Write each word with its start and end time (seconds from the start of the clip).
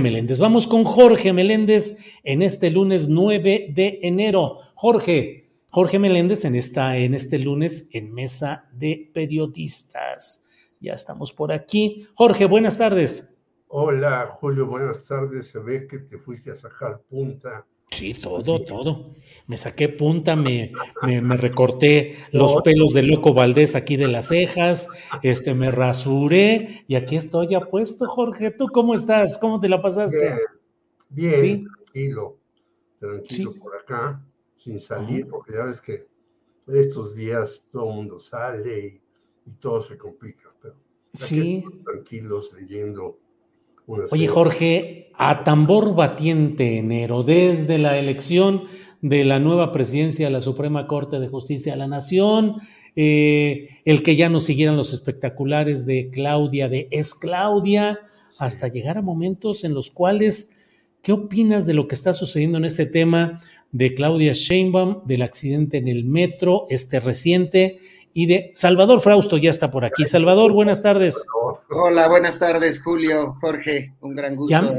Meléndez. 0.00 0.40
Vamos 0.40 0.66
con 0.66 0.82
Jorge 0.82 1.32
Meléndez 1.32 1.98
en 2.24 2.42
este 2.42 2.68
lunes 2.68 3.08
9 3.08 3.68
de 3.72 4.00
enero. 4.02 4.58
Jorge, 4.74 5.52
Jorge 5.70 6.00
Meléndez 6.00 6.44
en, 6.44 6.56
esta, 6.56 6.98
en 6.98 7.14
este 7.14 7.38
lunes 7.38 7.90
en 7.92 8.12
Mesa 8.12 8.68
de 8.72 9.08
Periodistas. 9.14 10.46
Ya 10.80 10.94
estamos 10.94 11.32
por 11.32 11.52
aquí. 11.52 12.08
Jorge, 12.14 12.46
buenas 12.46 12.76
tardes. 12.76 13.38
Hola, 13.68 14.26
Julio, 14.26 14.66
buenas 14.66 15.06
tardes. 15.06 15.46
Se 15.46 15.60
ve 15.60 15.86
que 15.86 16.00
te 16.00 16.18
fuiste 16.18 16.50
a 16.50 16.56
sacar 16.56 17.00
punta 17.08 17.64
Sí, 17.90 18.14
todo, 18.14 18.62
todo. 18.64 19.14
Me 19.46 19.56
saqué 19.56 19.88
punta, 19.88 20.36
me, 20.36 20.72
me, 21.02 21.36
recorté 21.36 22.16
los 22.32 22.62
pelos 22.62 22.92
de 22.92 23.02
Loco 23.02 23.34
Valdés 23.34 23.74
aquí 23.74 23.96
de 23.96 24.08
las 24.08 24.28
cejas, 24.28 24.88
este, 25.22 25.54
me 25.54 25.70
rasuré 25.70 26.84
y 26.88 26.94
aquí 26.94 27.16
estoy 27.16 27.48
ya 27.48 27.60
puesto, 27.60 28.06
Jorge. 28.06 28.50
¿Tú 28.50 28.68
cómo 28.68 28.94
estás? 28.94 29.38
¿Cómo 29.38 29.60
te 29.60 29.68
la 29.68 29.82
pasaste? 29.82 30.38
Bien, 31.10 31.66
tranquilo, 31.66 32.38
tranquilo 32.98 33.54
por 33.54 33.76
acá, 33.76 34.26
sin 34.56 34.80
salir, 34.80 35.28
porque 35.28 35.52
ya 35.52 35.64
ves 35.64 35.80
que 35.80 36.06
estos 36.66 37.14
días 37.14 37.64
todo 37.70 37.90
el 37.90 37.96
mundo 37.96 38.18
sale 38.18 38.78
y, 38.78 39.00
todo 39.60 39.82
se 39.82 39.98
complica, 39.98 40.50
pero 40.62 40.74
sí. 41.12 41.62
tranquilos 41.84 42.50
leyendo 42.54 43.18
Oye, 43.86 44.28
Jorge, 44.28 45.10
a 45.14 45.44
tambor 45.44 45.94
batiente 45.94 46.78
enero, 46.78 47.22
desde 47.22 47.78
la 47.78 47.98
elección 47.98 48.64
de 49.02 49.24
la 49.24 49.38
nueva 49.38 49.72
presidencia 49.72 50.26
de 50.26 50.32
la 50.32 50.40
Suprema 50.40 50.86
Corte 50.86 51.20
de 51.20 51.28
Justicia 51.28 51.72
de 51.72 51.78
la 51.78 51.86
Nación, 51.86 52.56
eh, 52.96 53.80
el 53.84 54.02
que 54.02 54.16
ya 54.16 54.30
no 54.30 54.40
siguieran 54.40 54.76
los 54.76 54.94
espectaculares 54.94 55.84
de 55.84 56.08
Claudia, 56.10 56.70
de 56.70 56.88
Es 56.90 57.14
Claudia, 57.14 58.00
hasta 58.38 58.68
llegar 58.68 58.96
a 58.96 59.02
momentos 59.02 59.64
en 59.64 59.74
los 59.74 59.90
cuales, 59.90 60.52
¿qué 61.02 61.12
opinas 61.12 61.66
de 61.66 61.74
lo 61.74 61.86
que 61.86 61.94
está 61.94 62.14
sucediendo 62.14 62.56
en 62.56 62.64
este 62.64 62.86
tema 62.86 63.40
de 63.70 63.94
Claudia 63.94 64.32
Sheinbaum, 64.32 65.04
del 65.04 65.22
accidente 65.22 65.76
en 65.76 65.88
el 65.88 66.04
metro, 66.04 66.66
este 66.70 67.00
reciente, 67.00 67.78
y 68.14 68.26
de 68.26 68.52
Salvador 68.54 69.00
Frausto 69.00 69.36
ya 69.36 69.50
está 69.50 69.70
por 69.70 69.84
aquí. 69.84 70.04
Salvador, 70.04 70.52
buenas 70.52 70.82
tardes. 70.82 71.26
Hola, 71.68 72.08
buenas 72.08 72.38
tardes, 72.38 72.80
Julio, 72.80 73.34
Jorge, 73.40 73.92
un 74.00 74.14
gran 74.14 74.36
gusto 74.36 74.72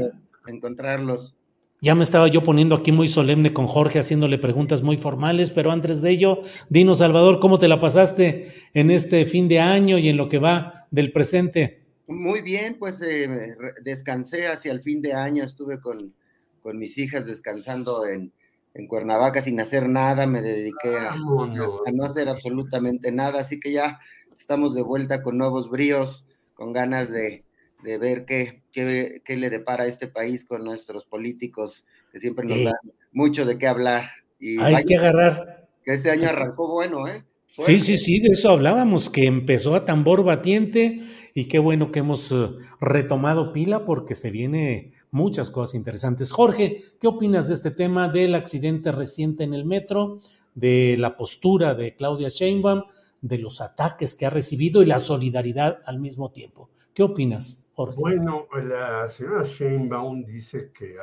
encontrarlos. 0.48 1.36
Ya 1.82 1.94
me 1.94 2.02
estaba 2.02 2.26
yo 2.28 2.42
poniendo 2.42 2.74
aquí 2.74 2.90
muy 2.90 3.08
solemne 3.08 3.52
con 3.52 3.66
Jorge, 3.66 3.98
haciéndole 3.98 4.38
preguntas 4.38 4.82
muy 4.82 4.96
formales, 4.96 5.50
pero 5.50 5.70
antes 5.70 6.00
de 6.00 6.10
ello, 6.10 6.40
dinos, 6.70 6.98
Salvador, 6.98 7.38
¿cómo 7.38 7.58
te 7.58 7.68
la 7.68 7.78
pasaste 7.78 8.48
en 8.72 8.90
este 8.90 9.26
fin 9.26 9.46
de 9.46 9.60
año 9.60 9.98
y 9.98 10.08
en 10.08 10.16
lo 10.16 10.28
que 10.28 10.38
va 10.38 10.86
del 10.90 11.12
presente? 11.12 11.82
Muy 12.06 12.40
bien, 12.40 12.78
pues 12.78 13.02
eh, 13.02 13.56
descansé 13.82 14.46
hacia 14.46 14.72
el 14.72 14.80
fin 14.80 15.02
de 15.02 15.12
año, 15.12 15.44
estuve 15.44 15.80
con, 15.80 16.14
con 16.62 16.78
mis 16.78 16.96
hijas 16.96 17.26
descansando 17.26 18.06
en, 18.06 18.32
en 18.76 18.86
Cuernavaca 18.86 19.42
sin 19.42 19.58
hacer 19.60 19.88
nada, 19.88 20.26
me 20.26 20.42
dediqué 20.42 20.96
a, 20.96 21.16
no 21.16 22.04
hacer 22.04 22.28
absolutamente 22.28 23.10
nada, 23.10 23.40
así 23.40 23.58
que 23.58 23.72
ya 23.72 24.00
estamos 24.38 24.74
de 24.74 24.82
vuelta 24.82 25.22
con 25.22 25.38
nuevos 25.38 25.70
bríos, 25.70 26.28
con 26.54 26.72
ganas 26.72 27.10
de, 27.10 27.44
ver 27.82 28.26
qué, 28.26 28.62
qué, 28.72 29.36
le 29.36 29.50
depara 29.50 29.84
a 29.84 29.86
este 29.86 30.08
país 30.08 30.44
con 30.44 30.64
nuestros 30.64 31.06
políticos, 31.06 31.86
que 32.12 32.20
siempre 32.20 32.46
nos 32.46 32.64
dan 32.64 32.74
mucho 33.12 33.46
de 33.46 33.56
qué 33.56 33.66
hablar. 33.66 34.10
Y 34.38 34.60
Hay 34.60 34.84
que 34.84 34.96
agarrar. 34.96 35.68
Que 35.82 35.94
este 35.94 36.10
año 36.10 36.28
arrancó 36.28 36.70
bueno, 36.70 37.08
¿eh? 37.08 37.24
Sí, 37.58 37.80
sí, 37.80 37.96
sí, 37.96 38.20
de 38.20 38.34
eso 38.34 38.50
hablábamos, 38.50 39.08
que 39.08 39.24
empezó 39.24 39.74
a 39.74 39.86
tambor 39.86 40.24
batiente 40.24 41.00
y 41.34 41.46
qué 41.46 41.58
bueno 41.58 41.90
que 41.90 42.00
hemos 42.00 42.30
eh, 42.30 42.48
retomado 42.80 43.52
pila 43.52 43.86
porque 43.86 44.14
se 44.14 44.30
viene 44.30 44.92
muchas 45.16 45.50
cosas 45.50 45.74
interesantes. 45.74 46.30
Jorge, 46.30 46.84
¿qué 47.00 47.08
opinas 47.08 47.48
de 47.48 47.54
este 47.54 47.70
tema 47.70 48.08
del 48.08 48.34
accidente 48.34 48.92
reciente 48.92 49.44
en 49.44 49.54
el 49.54 49.64
metro, 49.64 50.20
de 50.54 50.96
la 50.98 51.16
postura 51.16 51.74
de 51.74 51.96
Claudia 51.96 52.28
Sheinbaum, 52.28 52.82
de 53.22 53.38
los 53.38 53.62
ataques 53.62 54.14
que 54.14 54.26
ha 54.26 54.30
recibido 54.30 54.82
y 54.82 54.86
la 54.86 54.98
solidaridad 54.98 55.80
al 55.86 55.98
mismo 56.00 56.32
tiempo? 56.32 56.70
¿Qué 56.92 57.02
opinas, 57.02 57.70
Jorge? 57.74 57.96
Bueno, 57.98 58.46
la 58.52 59.08
señora 59.08 59.42
Sheinbaum 59.42 60.22
dice 60.24 60.70
que 60.70 60.96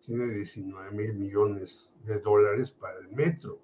tiene 0.00 0.32
19 0.32 0.90
mil 0.92 1.14
millones 1.14 1.94
de 2.02 2.18
dólares 2.18 2.70
para 2.70 2.98
el 2.98 3.08
metro, 3.10 3.60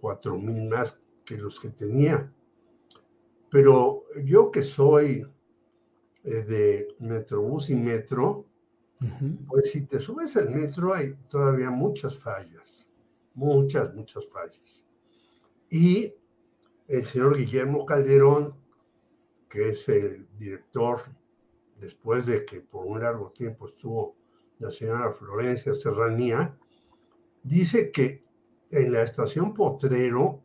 4 0.00 0.36
mil 0.36 0.68
más 0.68 1.00
que 1.24 1.38
los 1.38 1.60
que 1.60 1.70
tenía. 1.70 2.32
Pero 3.48 4.04
yo 4.24 4.50
que 4.50 4.64
soy 4.64 5.24
eh, 6.24 6.30
de 6.42 6.88
Metrobús 6.98 7.70
y 7.70 7.76
Metro, 7.76 8.46
pues 9.48 9.70
si 9.70 9.86
te 9.86 10.00
subes 10.00 10.36
al 10.36 10.50
metro 10.50 10.94
hay 10.94 11.14
todavía 11.28 11.70
muchas 11.70 12.18
fallas, 12.18 12.86
muchas, 13.34 13.94
muchas 13.94 14.26
fallas. 14.28 14.84
Y 15.70 16.14
el 16.88 17.06
señor 17.06 17.36
Guillermo 17.36 17.86
Calderón, 17.86 18.54
que 19.48 19.70
es 19.70 19.88
el 19.88 20.28
director, 20.36 21.00
después 21.78 22.26
de 22.26 22.44
que 22.44 22.60
por 22.60 22.86
un 22.86 23.00
largo 23.00 23.30
tiempo 23.30 23.66
estuvo 23.66 24.16
la 24.58 24.70
señora 24.70 25.12
Florencia 25.12 25.74
Serranía, 25.74 26.56
dice 27.42 27.90
que 27.90 28.24
en 28.70 28.92
la 28.92 29.02
estación 29.02 29.52
Potrero 29.52 30.42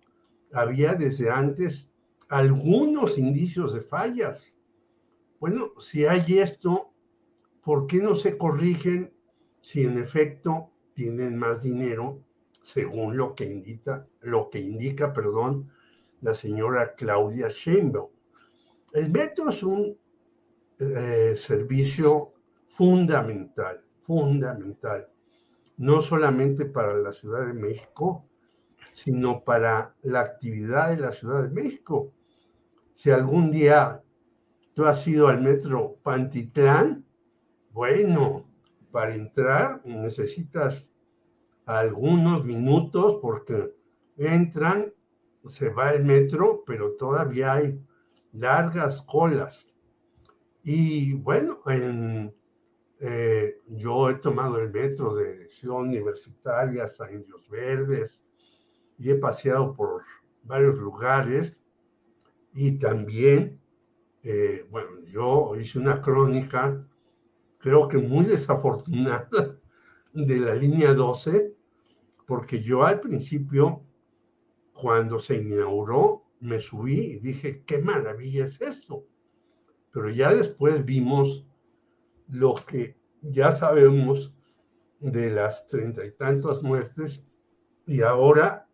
había 0.54 0.94
desde 0.96 1.30
antes 1.30 1.92
algunos 2.30 3.18
indicios 3.18 3.74
de 3.74 3.82
fallas. 3.82 4.54
Bueno, 5.40 5.72
si 5.80 6.06
hay 6.06 6.40
esto, 6.40 6.94
¿por 7.68 7.86
qué 7.86 7.98
no 7.98 8.16
se 8.16 8.38
corrigen 8.38 9.14
si 9.60 9.84
en 9.84 9.98
efecto 9.98 10.72
tienen 10.94 11.38
más 11.38 11.62
dinero, 11.62 12.24
según 12.64 13.18
lo 13.18 13.36
que 13.36 13.44
indica, 13.44 14.08
lo 14.22 14.50
que 14.50 14.60
indica 14.60 15.12
perdón, 15.12 15.70
la 16.22 16.34
señora 16.34 16.96
Claudia 16.96 17.50
Sheinbaum? 17.50 18.08
El 18.94 19.12
metro 19.12 19.50
es 19.50 19.64
un 19.64 19.98
eh, 20.80 21.34
servicio 21.36 22.36
fundamental, 22.68 23.84
fundamental, 24.00 25.10
no 25.76 26.00
solamente 26.00 26.68
para 26.68 26.94
la 26.94 27.12
Ciudad 27.12 27.46
de 27.48 27.54
México, 27.54 28.30
sino 28.94 29.44
para 29.44 29.94
la 30.04 30.22
actividad 30.22 30.92
de 30.92 31.02
la 31.02 31.12
Ciudad 31.12 31.44
de 31.44 31.50
México. 31.50 32.14
Si 32.94 33.12
algún 33.12 33.52
día 33.52 34.02
tú 34.74 34.86
has 34.86 35.06
ido 35.06 35.28
al 35.28 35.42
metro 35.42 35.98
Pantitlán, 36.02 37.07
bueno, 37.78 38.24
para 38.92 39.14
entrar 39.14 39.82
necesitas 39.86 40.90
algunos 41.66 42.44
minutos 42.44 43.20
porque 43.22 43.76
entran, 44.18 44.94
se 45.46 45.70
va 45.70 45.92
el 45.94 46.04
metro, 46.04 46.64
pero 46.66 46.96
todavía 46.96 47.54
hay 47.54 47.80
largas 48.34 49.02
colas. 49.04 49.72
Y 50.64 51.14
bueno, 51.14 51.62
en 51.68 52.34
Eh, 53.00 53.62
yo 53.68 54.10
he 54.10 54.16
tomado 54.16 54.58
el 54.60 54.72
metro 54.72 55.14
de 55.14 55.48
Ciudad 55.50 55.82
Universitaria 55.82 56.84
hasta 56.84 57.12
Indios 57.12 57.48
Verdes 57.48 58.24
y 58.98 59.12
he 59.12 59.16
paseado 59.16 59.76
por 59.76 60.02
varios 60.44 60.80
lugares 60.80 61.56
y 62.56 62.80
también, 62.80 63.62
eh, 64.24 64.66
bueno, 64.72 64.90
yo 65.06 65.56
hice 65.56 65.78
una 65.78 66.02
crónica, 66.02 66.88
creo 67.58 67.88
que 67.88 67.98
muy 67.98 68.26
desafortunada, 68.26 69.58
de 70.14 70.40
la 70.40 70.56
línea 70.56 70.94
12, 70.94 71.54
porque 72.26 72.62
yo 72.62 72.84
al 72.84 73.00
principio, 73.00 73.84
cuando 74.74 75.20
se 75.20 75.36
inauguró, 75.36 76.26
me 76.40 76.60
subí 76.60 77.00
y 77.00 77.20
dije, 77.20 77.64
qué 77.66 77.80
maravilla 77.80 78.46
es 78.46 78.60
esto. 78.62 79.06
Pero 79.92 80.10
ya 80.10 80.34
después 80.34 80.84
vimos 80.86 81.48
lo 82.30 82.56
que 82.56 82.98
ya 83.22 83.52
sabemos 83.52 84.34
de 85.00 85.30
las 85.30 85.68
treinta 85.68 86.06
y 86.06 86.12
tantas 86.12 86.62
muertes 86.62 87.24
y 87.86 88.02
ahora 88.02 88.68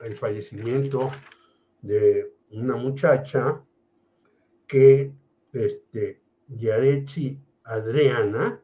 el 0.00 0.16
fallecimiento 0.16 1.10
de 1.82 2.34
una 2.50 2.76
muchacha 2.76 3.64
que, 4.66 5.12
este, 5.52 6.22
Yarechi 6.48 7.40
Adriana, 7.66 8.62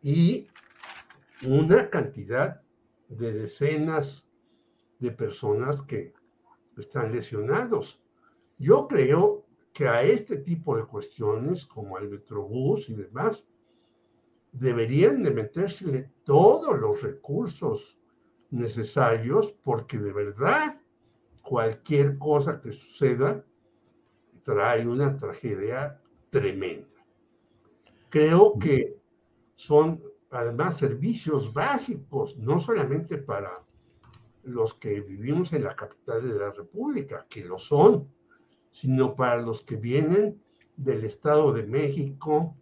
y 0.00 0.48
una 1.46 1.90
cantidad 1.90 2.62
de 3.08 3.32
decenas 3.32 4.28
de 4.98 5.10
personas 5.10 5.82
que 5.82 6.12
están 6.76 7.12
lesionados. 7.12 8.00
Yo 8.58 8.86
creo 8.86 9.46
que 9.72 9.88
a 9.88 10.02
este 10.02 10.38
tipo 10.38 10.76
de 10.76 10.84
cuestiones, 10.84 11.66
como 11.66 11.98
el 11.98 12.08
Metrobús 12.08 12.88
y 12.88 12.94
demás, 12.94 13.44
deberían 14.52 15.22
de 15.22 15.30
meterse 15.30 16.10
todos 16.24 16.78
los 16.78 17.02
recursos 17.02 17.98
necesarios 18.50 19.52
porque 19.62 19.98
de 19.98 20.12
verdad 20.12 20.80
cualquier 21.42 22.18
cosa 22.18 22.60
que 22.60 22.72
suceda 22.72 23.44
trae 24.42 24.86
una 24.86 25.16
tragedia 25.16 26.00
tremenda. 26.30 26.97
Creo 28.08 28.58
que 28.58 28.96
son 29.54 30.02
además 30.30 30.76
servicios 30.76 31.52
básicos, 31.52 32.36
no 32.38 32.58
solamente 32.58 33.18
para 33.18 33.64
los 34.44 34.74
que 34.74 35.00
vivimos 35.00 35.52
en 35.52 35.64
la 35.64 35.74
capital 35.74 36.26
de 36.26 36.38
la 36.38 36.50
República, 36.52 37.26
que 37.28 37.44
lo 37.44 37.58
son, 37.58 38.08
sino 38.70 39.14
para 39.14 39.40
los 39.40 39.62
que 39.62 39.76
vienen 39.76 40.40
del 40.76 41.04
Estado 41.04 41.52
de 41.52 41.64
México, 41.64 42.56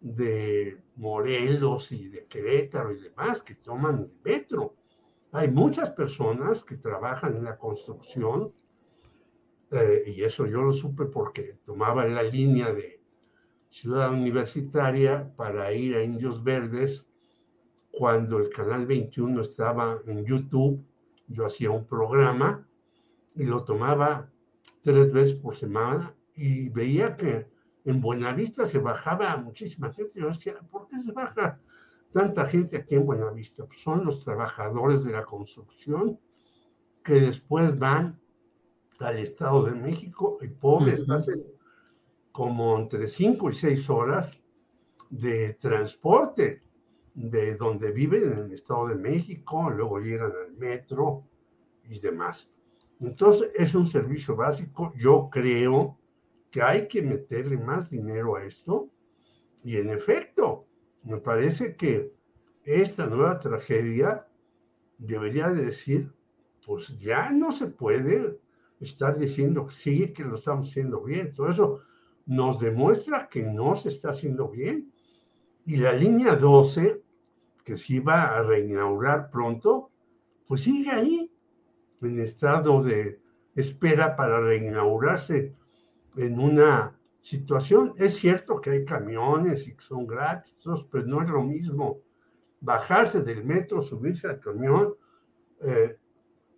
de 0.00 0.80
Morelos 0.96 1.92
y 1.92 2.08
de 2.08 2.26
Querétaro 2.26 2.92
y 2.92 3.00
demás, 3.00 3.42
que 3.42 3.56
toman 3.56 3.98
el 3.98 4.12
metro. 4.24 4.74
Hay 5.32 5.50
muchas 5.50 5.90
personas 5.90 6.62
que 6.62 6.76
trabajan 6.76 7.36
en 7.36 7.44
la 7.44 7.58
construcción, 7.58 8.52
eh, 9.70 10.04
y 10.06 10.22
eso 10.22 10.46
yo 10.46 10.62
lo 10.62 10.72
supe 10.72 11.06
porque 11.06 11.58
tomaba 11.64 12.06
la 12.06 12.22
línea 12.22 12.72
de 12.72 12.95
Ciudad 13.70 14.12
Universitaria 14.12 15.32
para 15.36 15.72
ir 15.72 15.96
a 15.96 16.02
Indios 16.02 16.42
Verdes 16.42 17.06
cuando 17.90 18.38
el 18.38 18.50
Canal 18.50 18.86
21 18.86 19.40
estaba 19.40 20.00
en 20.06 20.24
YouTube. 20.24 20.84
Yo 21.28 21.46
hacía 21.46 21.70
un 21.70 21.86
programa 21.86 22.66
y 23.34 23.44
lo 23.44 23.64
tomaba 23.64 24.30
tres 24.82 25.12
veces 25.12 25.34
por 25.34 25.54
semana 25.54 26.14
y 26.34 26.68
veía 26.68 27.16
que 27.16 27.48
en 27.84 28.00
Buenavista 28.00 28.66
se 28.66 28.78
bajaba 28.78 29.36
muchísima 29.36 29.92
gente. 29.92 30.20
Yo 30.20 30.28
decía, 30.28 30.54
¿por 30.70 30.88
qué 30.88 30.98
se 30.98 31.12
baja 31.12 31.60
tanta 32.12 32.46
gente 32.46 32.76
aquí 32.76 32.96
en 32.96 33.06
Buenavista? 33.06 33.64
Pues 33.66 33.80
son 33.80 34.04
los 34.04 34.24
trabajadores 34.24 35.04
de 35.04 35.12
la 35.12 35.24
construcción 35.24 36.18
que 37.02 37.14
después 37.14 37.78
van 37.78 38.20
al 38.98 39.18
Estado 39.18 39.64
de 39.64 39.72
México 39.72 40.38
y 40.40 40.48
pobres 40.48 41.08
hacen 41.08 41.44
como 42.36 42.76
entre 42.76 43.08
cinco 43.08 43.48
y 43.48 43.54
seis 43.54 43.88
horas 43.88 44.38
de 45.08 45.54
transporte 45.54 46.62
de 47.14 47.56
donde 47.56 47.92
viven 47.92 48.24
en 48.30 48.38
el 48.40 48.52
Estado 48.52 48.88
de 48.88 48.94
México, 48.94 49.70
luego 49.70 50.00
llegan 50.00 50.32
al 50.32 50.52
metro 50.52 51.24
y 51.88 51.98
demás. 51.98 52.50
Entonces 53.00 53.52
es 53.54 53.74
un 53.74 53.86
servicio 53.86 54.36
básico. 54.36 54.92
Yo 54.98 55.30
creo 55.32 55.98
que 56.50 56.60
hay 56.60 56.86
que 56.88 57.00
meterle 57.00 57.56
más 57.56 57.88
dinero 57.88 58.36
a 58.36 58.44
esto 58.44 58.90
y 59.64 59.78
en 59.78 59.88
efecto, 59.88 60.66
me 61.04 61.16
parece 61.16 61.74
que 61.74 62.12
esta 62.64 63.06
nueva 63.06 63.38
tragedia 63.38 64.28
debería 64.98 65.48
decir, 65.48 66.12
pues 66.66 66.98
ya 66.98 67.30
no 67.30 67.50
se 67.50 67.68
puede 67.68 68.38
estar 68.78 69.16
diciendo 69.16 69.66
sí, 69.68 70.12
que 70.12 70.22
lo 70.22 70.34
estamos 70.34 70.68
haciendo 70.68 71.02
bien. 71.02 71.32
Todo 71.32 71.48
eso 71.48 71.80
nos 72.26 72.60
demuestra 72.60 73.28
que 73.28 73.42
no 73.42 73.74
se 73.74 73.88
está 73.88 74.10
haciendo 74.10 74.48
bien. 74.48 74.92
Y 75.64 75.76
la 75.76 75.92
línea 75.92 76.36
12, 76.36 77.02
que 77.64 77.76
se 77.76 77.94
iba 77.94 78.36
a 78.36 78.42
reinaugurar 78.42 79.30
pronto, 79.30 79.90
pues 80.46 80.62
sigue 80.62 80.90
ahí, 80.90 81.32
en 82.02 82.20
estado 82.20 82.82
de 82.82 83.20
espera 83.54 84.14
para 84.16 84.40
reinaugurarse 84.40 85.54
en 86.16 86.38
una 86.38 86.98
situación. 87.20 87.94
Es 87.96 88.16
cierto 88.16 88.60
que 88.60 88.70
hay 88.70 88.84
camiones 88.84 89.66
y 89.66 89.74
que 89.74 89.82
son 89.82 90.06
gratis, 90.06 90.56
pero 90.90 91.06
no 91.06 91.22
es 91.22 91.28
lo 91.28 91.42
mismo 91.42 92.02
bajarse 92.60 93.22
del 93.22 93.44
metro, 93.44 93.80
subirse 93.80 94.26
al 94.28 94.40
camión, 94.40 94.94
eh, 95.60 95.96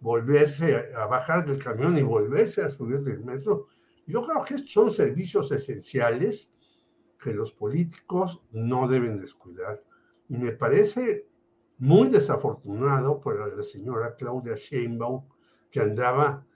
volverse 0.01 0.93
a, 0.95 1.07
bajar 1.07 1.45
del 1.45 1.63
camión 1.63 1.97
y 1.97 2.03
volverse 2.03 2.63
a 2.63 2.71
subir 2.71 3.01
del 3.01 3.25
metro. 3.25 3.69
Yo 4.09 4.23
creo 4.23 4.41
que 4.41 4.55
estos 4.55 4.73
son 4.73 4.91
servicios 4.91 5.53
esenciales 5.53 6.51
que 7.23 7.35
los 7.35 7.53
políticos 7.53 8.43
no 8.51 8.89
deben 8.89 9.21
descuidar. 9.21 9.85
Y 10.29 10.39
me 10.39 10.53
parece 10.53 11.29
muy 11.77 12.09
desafortunado 12.09 13.21
por 13.21 13.55
la 13.55 13.63
señora 13.63 14.17
Claudia 14.17 14.55
Sheinbaum, 14.55 15.29
que 15.71 15.81
andaba 15.81 16.47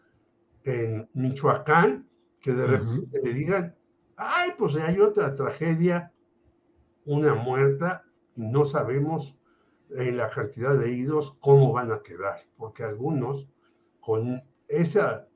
en 0.65 1.09
Michoacán, 1.13 2.09
que 2.41 2.55
de 2.55 2.67
repente 2.67 3.21
le 3.23 3.35
digan, 3.35 3.77
ay, 4.17 4.53
pues 4.57 4.75
hay 4.77 4.99
otra 4.99 5.35
tragedia, 5.35 6.11
una 7.05 7.35
muerta, 7.35 8.05
y 8.35 8.47
no 8.47 8.65
sabemos 8.65 9.39
en 9.91 10.17
la 10.17 10.31
cantidad 10.31 10.75
de 10.75 10.91
idos 10.91 11.37
cómo 11.39 11.71
van 11.73 11.93
a 11.93 12.03
quedar, 12.03 12.41
porque 12.57 12.83
algunos 12.83 13.51
con 14.01 14.43
esa 14.69 15.29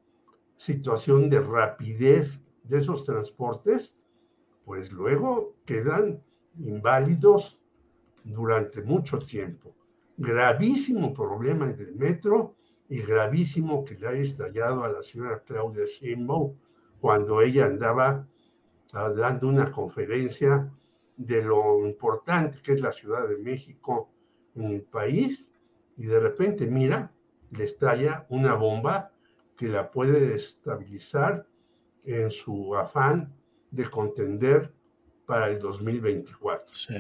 situación 0.57 1.29
de 1.31 1.41
rapidez 1.41 2.41
de 2.65 2.79
esos 2.79 3.05
transportes, 3.05 3.93
pues 4.65 4.91
luego 4.93 5.55
quedan 5.65 6.23
inválidos 6.59 7.59
durante 8.25 8.83
mucho 8.83 9.19
tiempo. 9.19 9.75
Gravísimo 10.17 11.13
problema 11.13 11.67
en 11.71 11.79
el 11.79 11.95
metro 11.95 12.57
y 12.89 13.03
gravísimo 13.03 13.85
que 13.85 13.97
le 13.97 14.09
haya 14.09 14.23
estallado 14.23 14.85
a 14.85 14.89
la 14.89 15.03
señora 15.03 15.43
Claudia 15.45 15.85
Sheinbaum 15.87 16.57
cuando 17.01 17.43
ella 17.43 17.67
andaba 17.67 18.27
ah, 18.93 19.11
dando 19.11 19.49
una 19.49 19.71
conferencia 19.71 20.73
de 21.17 21.43
lo 21.43 21.87
importante 21.87 22.59
que 22.63 22.73
es 22.73 22.81
la 22.81 22.93
Ciudad 22.93 23.29
de 23.29 23.39
México 23.39 24.11
en 24.55 24.73
el 24.73 24.83
país 24.83 25.45
y 25.97 26.07
de 26.07 26.21
repente, 26.21 26.67
mira, 26.67 27.13
le 27.51 27.65
estalla 27.65 28.27
una 28.29 28.55
bomba 28.55 29.13
que 29.57 29.69
la 29.69 29.91
puede 29.91 30.35
estabilizar 30.35 31.47
en 32.05 32.31
su 32.31 32.77
afán 32.77 33.35
de 33.71 33.85
contender 33.85 34.73
para 35.27 35.51
el 35.51 35.59
2024. 35.59 36.75
Sí. 36.75 36.95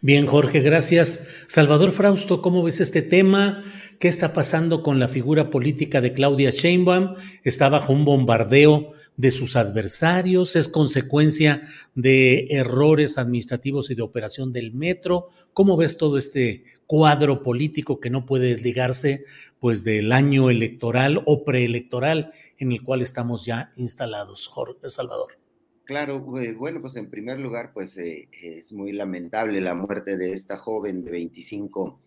Bien, 0.00 0.26
Jorge, 0.26 0.60
gracias. 0.60 1.28
Salvador 1.46 1.92
Frausto, 1.92 2.42
¿cómo 2.42 2.62
ves 2.62 2.80
este 2.80 3.02
tema? 3.02 3.64
¿Qué 3.98 4.08
está 4.08 4.32
pasando 4.32 4.82
con 4.82 4.98
la 4.98 5.08
figura 5.08 5.50
política 5.50 6.00
de 6.00 6.12
Claudia 6.12 6.50
Sheinbaum? 6.50 7.14
¿Está 7.42 7.68
bajo 7.68 7.92
un 7.92 8.04
bombardeo 8.04 8.92
de 9.16 9.30
sus 9.30 9.56
adversarios? 9.56 10.56
¿Es 10.56 10.68
consecuencia 10.68 11.62
de 11.94 12.48
errores 12.50 13.18
administrativos 13.18 13.90
y 13.90 13.94
de 13.94 14.02
operación 14.02 14.52
del 14.52 14.74
metro? 14.74 15.28
¿Cómo 15.52 15.76
ves 15.76 15.96
todo 15.96 16.18
este 16.18 16.64
cuadro 16.94 17.42
político 17.42 17.98
que 17.98 18.08
no 18.08 18.24
puede 18.24 18.50
desligarse 18.50 19.24
pues 19.58 19.82
del 19.82 20.12
año 20.12 20.48
electoral 20.48 21.20
o 21.26 21.44
preelectoral 21.44 22.30
en 22.56 22.70
el 22.70 22.84
cual 22.84 23.02
estamos 23.02 23.44
ya 23.44 23.72
instalados, 23.74 24.46
Jorge 24.46 24.88
Salvador? 24.88 25.36
Claro, 25.82 26.20
bueno, 26.20 26.80
pues 26.80 26.94
en 26.94 27.10
primer 27.10 27.40
lugar, 27.40 27.72
pues 27.74 27.96
eh, 27.96 28.28
es 28.30 28.72
muy 28.72 28.92
lamentable 28.92 29.60
la 29.60 29.74
muerte 29.74 30.16
de 30.16 30.34
esta 30.34 30.56
joven 30.56 31.02
de 31.02 31.10
25 31.10 31.98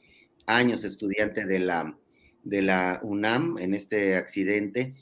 años, 0.46 0.86
estudiante 0.86 1.46
de 1.46 1.60
la, 1.60 1.98
de 2.46 2.62
la 2.62 3.01
UNAM 3.03 3.58
en 3.58 3.74
este 3.74 4.15
accidente. 4.15 4.96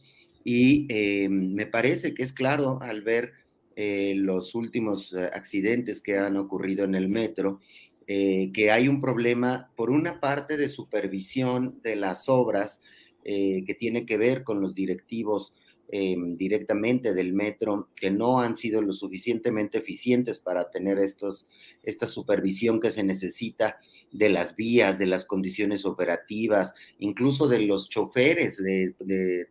Y 0.44 0.88
eh, 0.90 1.30
me 1.30 1.68
parece 1.68 2.16
que 2.16 2.24
es 2.24 2.34
claro 2.34 2.80
al 2.82 3.04
ver 3.04 3.34
los 3.78 4.56
últimos 4.56 5.14
accidentes 5.14 6.02
que 6.02 6.18
han 6.18 6.38
ocurrido 6.38 6.86
en 6.86 6.96
el 6.96 7.10
metro, 7.10 7.60
que 8.08 8.72
hay 8.72 8.88
un 8.88 9.02
problema, 9.02 9.72
por 9.76 9.90
una 9.90 10.20
parte, 10.20 10.58
de 10.58 10.70
supervisión 10.70 11.80
de 11.82 11.96
las 11.96 12.30
obras 12.30 12.82
que 13.24 13.76
tiene 13.80 14.06
que 14.06 14.18
ver 14.18 14.44
con 14.44 14.62
los 14.62 14.76
directivos 14.76 15.54
Em, 15.88 16.36
directamente 16.36 17.14
del 17.14 17.32
metro 17.34 17.90
que 17.96 18.10
no 18.10 18.40
han 18.40 18.56
sido 18.56 18.82
lo 18.82 18.92
suficientemente 18.94 19.78
eficientes 19.78 20.40
para 20.40 20.72
tener 20.72 20.98
estos, 20.98 21.48
esta 21.84 22.08
supervisión 22.08 22.80
que 22.80 22.92
se 22.92 23.04
necesita 23.04 23.78
de 24.12 24.30
las 24.30 24.56
vías, 24.56 24.98
de 24.98 25.06
las 25.06 25.26
condiciones 25.26 25.86
operativas, 25.86 26.74
incluso 26.98 27.48
de 27.48 27.60
los 27.60 27.88
choferes, 27.88 28.58
de, 28.58 28.96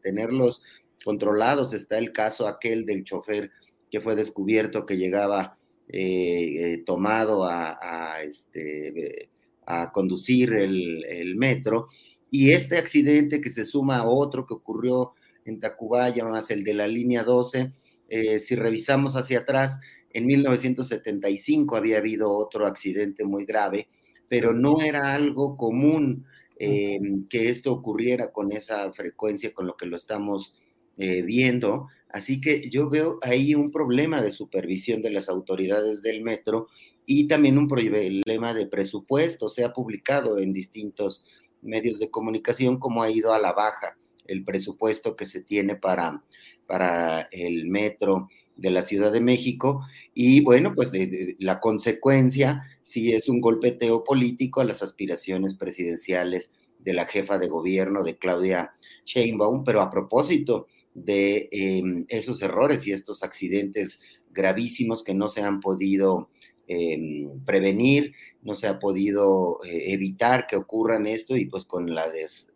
tenerlos 0.02 0.61
controlados. 1.04 1.73
Está 1.73 1.99
el 1.99 2.11
caso 2.11 2.49
aquel 2.49 2.84
del 2.84 3.04
chofer 3.04 3.52
que 3.88 4.00
fue 4.00 4.16
descubierto 4.16 4.87
que 4.87 4.96
llegaba 4.96 5.56
eh, 5.88 6.72
eh, 6.74 6.82
tomado 6.84 7.44
a, 7.44 8.20
este, 8.22 9.28
a 9.66 9.92
conducir 9.92 10.54
el, 10.54 11.04
el 11.04 11.36
metro. 11.36 11.88
Y 12.30 12.50
este 12.50 12.78
accidente 12.78 13.40
que 13.40 13.50
se 13.50 13.64
suma 13.64 13.98
a 13.98 14.08
otro 14.08 14.44
que 14.46 14.54
ocurrió 14.54 15.12
en 15.44 15.60
Tacubaya, 15.60 16.24
más 16.24 16.50
el 16.50 16.64
de 16.64 16.74
la 16.74 16.86
línea 16.88 17.22
12. 17.22 17.72
Eh, 18.08 18.40
si 18.40 18.56
revisamos 18.56 19.14
hacia 19.16 19.40
atrás, 19.40 19.80
en 20.12 20.26
1975 20.26 21.76
había 21.76 21.98
habido 21.98 22.32
otro 22.32 22.66
accidente 22.66 23.24
muy 23.24 23.44
grave, 23.44 23.88
pero 24.28 24.52
no 24.52 24.80
era 24.80 25.14
algo 25.14 25.56
común 25.56 26.26
eh, 26.58 26.98
que 27.28 27.48
esto 27.48 27.72
ocurriera 27.72 28.30
con 28.32 28.52
esa 28.52 28.92
frecuencia 28.92 29.52
con 29.52 29.66
lo 29.66 29.76
que 29.76 29.86
lo 29.86 29.96
estamos 29.96 30.54
eh, 30.98 31.22
viendo. 31.22 31.88
Así 32.14 32.40
que 32.40 32.71
yo 32.71 32.88
veo 32.88 33.18
ahí 33.23 33.56
un 33.56 33.73
problema 33.73 34.23
de 34.23 34.30
supervisión 34.30 35.02
de 35.02 35.11
las 35.11 35.28
autoridades 35.28 36.00
del 36.00 36.23
metro 36.23 36.68
y 37.06 37.26
también 37.26 37.59
un 37.59 37.66
problema 37.66 38.54
de 38.54 38.68
presupuesto. 38.68 39.49
Se 39.49 39.64
ha 39.64 39.73
publicado 39.73 40.38
en 40.38 40.52
distintos 40.52 41.25
medios 41.61 41.99
de 41.99 42.12
comunicación 42.12 42.78
cómo 42.78 43.02
ha 43.02 43.11
ido 43.11 43.35
a 43.35 43.40
la 43.40 43.52
baja 43.52 43.99
el 44.28 44.44
presupuesto 44.44 45.16
que 45.16 45.26
se 45.26 45.42
tiene 45.42 45.75
para, 45.75 46.23
para 46.68 47.23
el 47.33 47.66
metro 47.66 48.28
de 48.54 48.71
la 48.71 48.85
Ciudad 48.85 49.11
de 49.11 49.21
México 49.21 49.85
y 50.14 50.40
bueno, 50.40 50.73
pues 50.73 50.92
la 51.40 51.59
consecuencia 51.59 52.62
sí 52.85 53.12
es 53.12 53.28
un 53.28 53.40
golpeteo 53.40 54.04
político 54.04 54.61
a 54.61 54.64
las 54.64 54.85
aspiraciones 54.85 55.54
presidenciales 55.54 56.52
de 56.78 56.92
la 56.92 57.06
jefa 57.06 57.38
de 57.38 57.49
gobierno 57.49 58.04
de 58.04 58.16
Claudia 58.18 58.75
Sheinbaum, 59.04 59.64
pero 59.64 59.80
a 59.80 59.90
propósito 59.90 60.68
de 60.94 61.48
em, 61.50 62.06
esos 62.08 62.40
errores 62.40 62.86
y 62.86 62.92
estos 62.92 63.22
accidentes 63.22 63.98
gravísimos 64.32 65.04
que 65.04 65.14
no 65.14 65.28
se 65.28 65.42
han 65.42 65.60
podido 65.60 66.30
em, 66.66 67.44
prevenir, 67.44 68.14
no 68.42 68.54
se 68.54 68.66
ha 68.66 68.78
podido 68.78 69.58
eh, 69.64 69.92
evitar 69.92 70.46
que 70.46 70.56
ocurran 70.56 71.06
esto 71.06 71.36
y 71.36 71.46
pues 71.46 71.64
con 71.64 71.94
la 71.94 72.06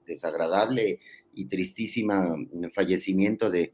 desagradable 0.07 1.01
y 1.35 1.47
tristísima 1.47 2.37
mm, 2.37 2.71
fallecimiento 2.75 3.51
de, 3.51 3.73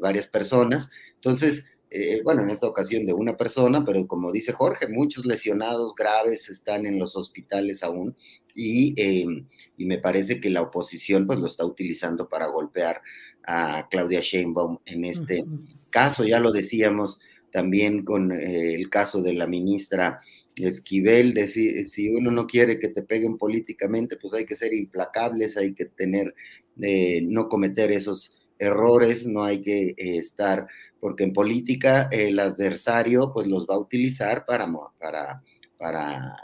varias 0.00 0.28
personas. 0.28 0.90
Entonces, 1.16 1.66
eh, 1.90 2.20
bueno, 2.22 2.42
en 2.42 2.50
esta 2.50 2.68
ocasión 2.68 3.04
de 3.04 3.12
una 3.12 3.36
persona, 3.36 3.84
pero 3.84 4.06
como 4.06 4.30
dice 4.30 4.52
Jorge, 4.52 4.86
muchos 4.88 5.26
lesionados 5.26 5.94
graves 5.96 6.48
están 6.48 6.86
en 6.86 6.98
los 7.00 7.16
hospitales 7.16 7.82
aún 7.82 8.16
y, 8.54 8.94
em, 8.96 9.48
y, 9.76 9.86
me 9.86 9.98
parece 9.98 10.40
que 10.40 10.50
la 10.50 10.62
oposición 10.62 11.26
pues 11.26 11.40
lo 11.40 11.48
está 11.48 11.64
utilizando 11.64 12.28
para 12.28 12.46
golpear 12.46 13.02
a 13.46 13.88
Claudia 13.90 14.20
Sheinbaum 14.20 14.78
en 14.86 15.04
este 15.04 15.44
caso. 15.90 16.24
Ya 16.24 16.40
lo 16.40 16.52
decíamos 16.52 17.20
también 17.54 18.04
con 18.04 18.32
eh, 18.32 18.74
el 18.74 18.90
caso 18.90 19.22
de 19.22 19.32
la 19.32 19.46
ministra 19.46 20.20
Esquivel, 20.56 21.34
decir, 21.34 21.88
si 21.88 22.08
uno 22.08 22.32
no 22.32 22.46
quiere 22.46 22.80
que 22.80 22.88
te 22.88 23.02
peguen 23.02 23.38
políticamente, 23.38 24.16
pues 24.16 24.34
hay 24.34 24.44
que 24.44 24.56
ser 24.56 24.72
implacables, 24.74 25.56
hay 25.56 25.72
que 25.72 25.84
tener, 25.86 26.34
eh, 26.80 27.22
no 27.22 27.48
cometer 27.48 27.92
esos 27.92 28.36
errores, 28.58 29.26
no 29.26 29.44
hay 29.44 29.62
que 29.62 29.88
eh, 29.90 29.94
estar, 29.96 30.66
porque 30.98 31.24
en 31.24 31.32
política 31.32 32.08
el 32.10 32.38
adversario 32.40 33.32
pues 33.32 33.46
los 33.46 33.66
va 33.66 33.76
a 33.76 33.80
utilizar 33.80 34.44
para, 34.46 34.68
para, 34.98 35.42
para 35.78 36.36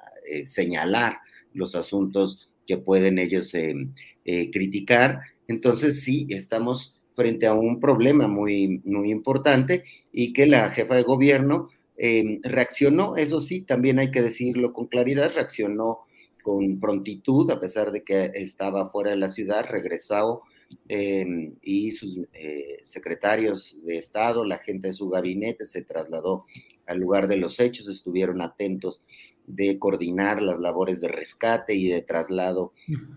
señalar 0.45 1.19
los 1.54 1.75
asuntos 1.75 2.50
que 2.66 2.78
pueden 2.78 3.19
ellos 3.19 3.52
criticar. 4.25 5.21
Entonces 5.50 6.02
sí, 6.02 6.26
estamos 6.30 6.95
frente 7.14 7.47
a 7.47 7.54
un 7.54 7.80
problema 7.80 8.28
muy, 8.28 8.80
muy 8.85 9.11
importante 9.11 9.85
y 10.12 10.33
que 10.33 10.47
la 10.47 10.71
jefa 10.71 10.97
de 10.97 11.02
gobierno 11.02 11.69
Em, 12.02 12.40
reaccionó, 12.42 13.14
eso 13.19 13.42
sí, 13.42 13.61
también 13.61 13.99
hay 13.99 14.11
que 14.11 14.23
decirlo 14.23 14.73
con 14.73 14.87
claridad, 14.87 15.33
reaccionó 15.35 16.07
con 16.42 16.80
prontitud, 16.80 17.50
a 17.50 17.61
pesar 17.61 17.92
de 17.92 18.02
que 18.02 18.30
estaba 18.37 18.88
fuera 18.88 19.11
de 19.11 19.19
la 19.19 19.28
ciudad, 19.28 19.66
regresó 19.69 20.40
em, 20.88 21.57
y 21.61 21.92
sus 21.92 22.16
eh, 22.33 22.78
secretarios 22.85 23.78
de 23.85 23.99
Estado, 23.99 24.47
la 24.47 24.57
gente 24.61 24.88
de 24.88 24.95
su 24.95 25.11
gabinete 25.11 25.66
se 25.66 25.83
trasladó 25.83 26.47
al 26.87 27.00
lugar 27.00 27.28
de 27.28 27.37
los 27.37 27.61
hechos, 27.61 27.87
estuvieron 27.87 28.40
atentos 28.40 29.04
de 29.47 29.79
coordinar 29.79 30.43
las 30.43 30.59
labores 30.59 31.01
de 31.01 31.09
rescate 31.09 31.75
y 31.75 31.89
de 31.89 32.03
traslado 32.03 32.73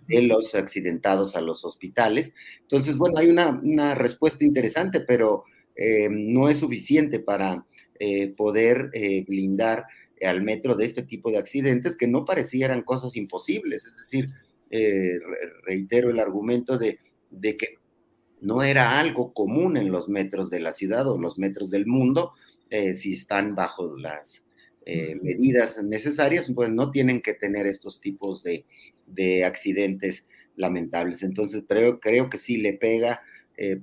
de 0.08 0.22
los 0.24 0.56
accidentados 0.56 1.36
a 1.36 1.42
los 1.42 1.64
hospitales. 1.66 2.34
Entonces, 2.62 2.98
bueno, 2.98 3.20
hay 3.20 3.30
una, 3.30 3.96
respuesta 3.96 4.44
interesante, 4.44 5.00
pero 5.00 5.46
em, 5.76 6.34
no 6.34 6.50
es 6.50 6.60
suficiente 6.60 7.20
para 7.20 7.66
eh, 8.00 8.34
poder 8.36 8.90
eh, 8.94 9.24
blindar 9.28 9.86
al 10.26 10.42
metro 10.42 10.76
de 10.76 10.86
este 10.86 11.04
tipo 11.04 11.32
de 11.32 11.38
accidentes 11.38 11.98
que 11.98 12.08
no 12.08 12.26
parecieran 12.26 12.82
cosas 12.82 13.16
imposibles. 13.16 13.86
Es 13.86 13.98
decir, 13.98 14.26
eh, 14.72 15.20
reitero 15.64 16.10
el 16.10 16.20
argumento 16.20 16.78
de, 16.78 17.00
que 17.42 17.78
no 18.42 18.64
era 18.64 19.00
algo 19.00 19.34
común 19.34 19.78
en 19.78 19.92
los 19.92 20.10
metros 20.10 20.50
de 20.50 20.60
la 20.60 20.74
ciudad 20.74 21.08
o 21.08 21.18
los 21.18 21.38
metros 21.38 21.70
del 21.70 21.86
mundo, 21.86 22.32
si 22.96 23.14
están 23.14 23.54
bajo 23.54 23.96
las 23.98 24.44
medidas 24.86 25.82
necesarias, 25.82 26.52
pues 26.54 26.70
no 26.70 26.92
tienen 26.92 27.22
que 27.22 27.34
tener 27.34 27.68
estos 27.68 28.02
tipos 28.02 28.44
de, 28.44 28.66
accidentes 29.46 30.26
lamentables. 30.56 31.24
Entonces, 31.24 31.64
creo, 31.68 32.00
creo 32.00 32.30
que 32.30 32.38
sí 32.38 32.58
le 32.58 32.74
pega 32.74 33.22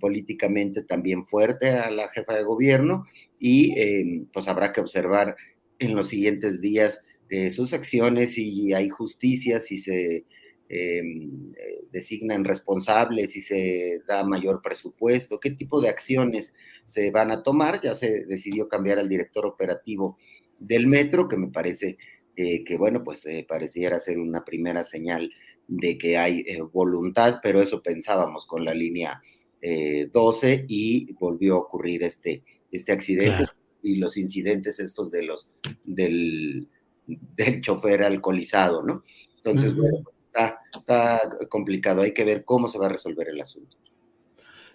políticamente 0.01 0.83
también 0.83 1.27
fuerte 1.27 1.71
a 1.71 1.91
la 1.91 2.09
jefa 2.09 2.35
de 2.35 2.43
gobierno 2.43 3.07
y 3.41 3.79
eh, 3.79 4.25
pues 4.33 4.47
habrá 4.47 4.73
que 4.73 4.83
observar 4.83 5.37
en 5.79 5.97
los 5.97 6.09
siguientes 6.09 6.61
días 6.61 7.03
eh, 7.31 7.51
sus 7.51 7.73
acciones, 7.73 8.35
si 8.35 8.73
hay 8.75 8.91
justicia, 8.91 9.59
si 9.59 9.79
se 9.79 10.27
eh, 10.69 11.03
designan 11.91 12.45
responsables, 12.45 13.33
si 13.33 13.41
se 13.41 14.03
da 14.07 14.25
mayor 14.25 14.61
presupuesto, 14.63 15.41
qué 15.41 15.51
tipo 15.51 15.81
de 15.81 15.89
acciones 15.89 16.55
se 16.85 17.11
van 17.11 17.31
a 17.31 17.43
tomar. 17.43 17.81
Ya 17.81 17.95
se 17.95 18.27
decidió 18.27 18.69
cambiar 18.69 18.99
al 18.99 19.09
director 19.09 19.47
operativo 19.47 20.19
del 20.61 20.87
metro, 20.87 21.27
que 21.27 21.37
me 21.37 21.49
parece 21.49 21.99
que, 22.37 22.77
bueno, 22.79 23.05
pues 23.05 23.27
pareciera 23.47 24.01
ser 24.01 24.19
una 24.19 24.45
primera 24.45 24.83
señal 24.83 25.31
de 25.67 25.99
que 25.99 26.17
hay 26.17 26.45
voluntad, 26.73 27.41
pero 27.43 27.61
eso 27.61 27.83
pensábamos 27.83 28.47
con 28.47 28.65
la 28.65 28.73
línea 28.73 29.21
12 29.61 30.65
y 30.69 31.13
volvió 31.15 31.57
a 31.57 31.59
ocurrir 31.59 32.03
este 32.05 32.43
este 32.73 32.93
accidente 32.93 33.47
y 33.83 33.97
los 33.97 34.17
incidentes 34.17 34.79
estos 34.79 35.11
de 35.11 35.23
los 35.23 35.51
del, 35.85 36.69
del 37.07 37.61
chofer 37.61 38.03
alcoholizado, 38.03 38.83
¿no? 38.83 39.05
Entonces, 39.37 39.75
bueno, 39.75 40.05
está, 40.27 40.61
está 40.77 41.23
complicado, 41.49 42.03
hay 42.03 42.13
que 42.13 42.25
ver 42.25 42.45
cómo 42.45 42.69
se 42.69 42.79
va 42.79 42.87
a 42.87 42.91
resolver 42.91 43.29
el 43.29 43.41
asunto. 43.41 43.77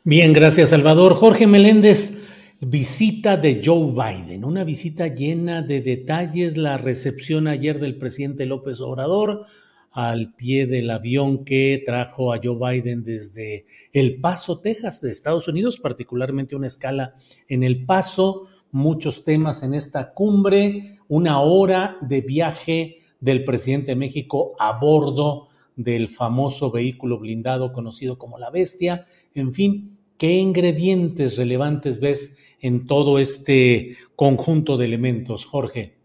Bien, 0.04 0.34
gracias 0.34 0.70
Salvador. 0.70 1.14
Jorge 1.14 1.48
Meléndez, 1.48 2.25
visita 2.62 3.38
de 3.38 3.62
Joe 3.64 3.92
Biden, 3.92 4.46
una 4.46 4.64
visita 4.64 5.08
llena 5.08 5.62
de 5.62 5.82
detalles, 5.82 6.58
la 6.58 6.78
recepción 6.78 7.48
ayer 7.48 7.80
del 7.80 7.98
presidente 7.98 8.46
López 8.46 8.80
Obrador, 8.82 9.46
al 9.92 10.34
pie 10.36 10.66
del 10.66 10.90
avión 10.90 11.46
que 11.46 11.82
trajo 11.86 12.34
a 12.34 12.40
Joe 12.44 12.58
Biden 12.60 13.04
desde 13.04 13.66
El 13.94 14.20
Paso, 14.20 14.60
Texas, 14.60 15.02
de 15.02 15.12
Estados 15.12 15.48
Unidos, 15.48 15.80
particularmente 15.80 16.56
una 16.56 16.68
escala 16.68 17.16
en 17.48 17.64
El 17.64 17.86
Paso, 17.86 18.48
muchos 18.72 19.24
temas 19.24 19.64
en 19.64 19.74
esta 19.74 20.14
cumbre, 20.14 21.00
una 21.08 21.40
hora 21.42 21.98
de 22.02 22.22
viaje 22.22 22.98
del 23.20 23.46
presidente 23.46 23.88
de 23.88 23.96
México 23.96 24.54
a 24.60 24.78
bordo 24.80 25.48
del 25.76 26.08
famoso 26.08 26.72
vehículo 26.72 27.20
blindado 27.20 27.74
conocido 27.74 28.18
como 28.18 28.38
la 28.38 28.50
Bestia, 28.50 29.08
en 29.34 29.54
fin, 29.54 29.98
¿qué 30.18 30.34
ingredientes 30.34 31.38
relevantes 31.38 32.00
ves 32.00 32.38
en 32.66 32.88
todo 32.88 33.20
este 33.20 33.96
conjunto 34.16 34.76
de 34.76 34.86
elementos, 34.86 35.46
Jorge? 35.46 36.00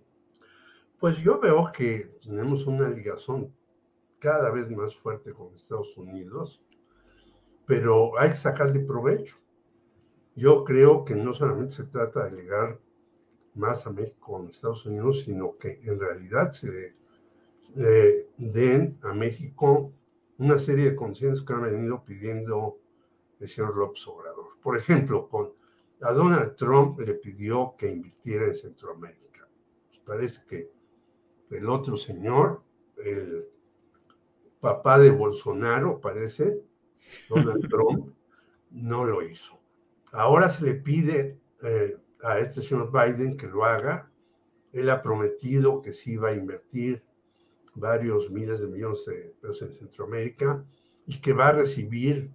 Pues 0.98 1.16
yo 1.16 1.40
veo 1.40 1.72
que 1.72 2.18
tenemos 2.22 2.66
una 2.66 2.90
ligazón 2.90 3.54
cada 4.18 4.50
vez 4.50 4.70
más 4.70 4.94
fuerte 4.94 5.32
con 5.32 5.54
Estados 5.54 5.96
Unidos, 5.96 6.62
pero 7.64 8.18
hay 8.18 8.28
que 8.28 8.36
sacarle 8.36 8.80
provecho. 8.80 9.36
yo 10.36 10.62
creo 10.64 11.02
que 11.06 11.14
no 11.14 11.32
solamente 11.32 11.74
se 11.76 11.84
trata 11.84 12.24
de 12.24 12.42
ligar 12.42 12.78
más 13.54 13.86
a 13.86 13.90
México 13.90 14.32
con 14.32 14.50
Estados 14.50 14.84
Unidos, 14.84 15.22
sino 15.22 15.56
que 15.56 15.80
en 15.82 15.98
realidad 15.98 16.52
se 16.52 16.94
den 18.36 18.98
a 19.02 19.14
México 19.14 19.92
una 20.36 20.58
serie 20.58 20.90
de 20.90 20.96
conciencias 20.96 21.44
que 21.46 21.54
han 21.54 21.62
venido 21.62 22.04
pidiendo 22.04 22.78
el 23.38 23.48
señor 23.48 23.74
López 23.76 24.06
Obrador. 24.06 24.58
Por 24.62 24.76
ejemplo, 24.76 25.26
con, 25.28 25.52
a 26.02 26.12
Donald 26.12 26.54
Trump 26.56 26.98
le 27.00 27.14
pidió 27.14 27.74
que 27.76 27.90
invirtiera 27.90 28.46
en 28.46 28.54
Centroamérica. 28.54 29.48
Pues 29.88 30.00
parece 30.00 30.42
que 30.46 30.70
el 31.50 31.68
otro 31.68 31.96
señor, 31.96 32.62
el 32.96 33.46
papá 34.60 34.98
de 34.98 35.10
Bolsonaro, 35.10 36.00
parece, 36.00 36.62
Donald 37.28 37.68
Trump, 37.68 38.14
no 38.70 39.04
lo 39.04 39.22
hizo. 39.22 39.58
Ahora 40.12 40.48
se 40.48 40.64
le 40.64 40.74
pide 40.74 41.38
eh, 41.62 41.96
a 42.22 42.38
este 42.38 42.62
señor 42.62 42.90
Biden 42.90 43.36
que 43.36 43.46
lo 43.46 43.64
haga. 43.64 44.10
Él 44.72 44.88
ha 44.90 45.02
prometido 45.02 45.82
que 45.82 45.92
sí 45.92 46.16
va 46.16 46.30
a 46.30 46.34
invertir 46.34 47.04
varios 47.74 48.30
miles 48.30 48.60
de 48.60 48.68
millones 48.68 49.04
de 49.06 49.34
pesos 49.40 49.62
en 49.62 49.72
Centroamérica 49.72 50.64
y 51.06 51.20
que 51.20 51.32
va 51.32 51.48
a 51.48 51.52
recibir 51.52 52.30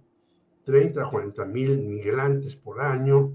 30 0.64 1.02
a 1.02 1.10
40 1.10 1.44
mil 1.46 1.78
migrantes 1.78 2.56
por 2.56 2.80
año 2.80 3.34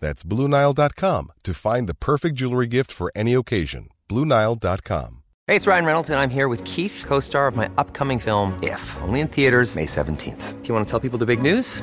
That's 0.00 0.24
BlueNile.com 0.24 1.32
to 1.44 1.54
find 1.54 1.88
the 1.88 1.94
perfect 1.94 2.34
jewelry 2.36 2.66
gift 2.66 2.90
for 2.90 3.12
any 3.14 3.34
occasion. 3.34 3.88
BlueNile.com. 4.08 5.22
Hey, 5.46 5.56
it's 5.56 5.66
Ryan 5.66 5.84
Reynolds, 5.84 6.10
and 6.10 6.20
I'm 6.20 6.30
here 6.30 6.48
with 6.48 6.64
Keith, 6.64 7.04
co 7.06 7.20
star 7.20 7.48
of 7.48 7.56
my 7.56 7.68
upcoming 7.76 8.18
film, 8.18 8.58
If, 8.62 8.82
only 9.02 9.20
in 9.20 9.28
theaters, 9.28 9.76
May 9.76 9.86
17th. 9.86 10.62
Do 10.62 10.68
you 10.68 10.74
want 10.74 10.86
to 10.86 10.90
tell 10.90 11.00
people 11.00 11.18
the 11.18 11.26
big 11.26 11.42
news? 11.42 11.82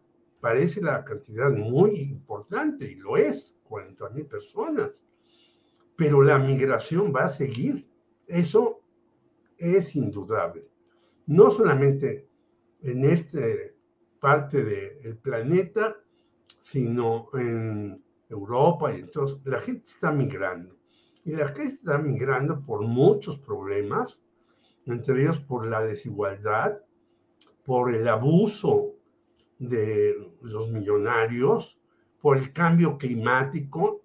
parece 0.41 0.81
la 0.81 1.05
cantidad 1.05 1.51
muy 1.51 2.01
importante, 2.01 2.91
y 2.91 2.95
lo 2.95 3.15
es, 3.15 3.57
40 3.63 4.09
mil 4.09 4.25
personas, 4.25 5.05
pero 5.95 6.21
la 6.21 6.37
migración 6.39 7.13
va 7.15 7.25
a 7.25 7.29
seguir. 7.29 7.87
Eso 8.27 8.81
es 9.57 9.95
indudable. 9.95 10.67
No 11.27 11.51
solamente 11.51 12.27
en 12.81 13.05
esta 13.05 13.39
parte 14.19 14.63
del 14.63 15.17
planeta, 15.17 15.95
sino 16.59 17.27
en 17.33 18.03
Europa 18.29 18.93
y 18.93 19.01
entonces 19.01 19.39
la 19.43 19.59
gente 19.59 19.83
está 19.85 20.11
migrando. 20.11 20.75
Y 21.23 21.31
la 21.33 21.47
gente 21.47 21.75
está 21.75 21.97
migrando 21.99 22.65
por 22.65 22.81
muchos 22.81 23.37
problemas, 23.37 24.23
entre 24.85 25.21
ellos 25.21 25.39
por 25.39 25.67
la 25.67 25.83
desigualdad, 25.83 26.79
por 27.63 27.93
el 27.93 28.07
abuso 28.07 28.95
de 29.61 30.15
los 30.41 30.71
millonarios, 30.71 31.79
por 32.19 32.35
el 32.35 32.51
cambio 32.51 32.97
climático, 32.97 34.03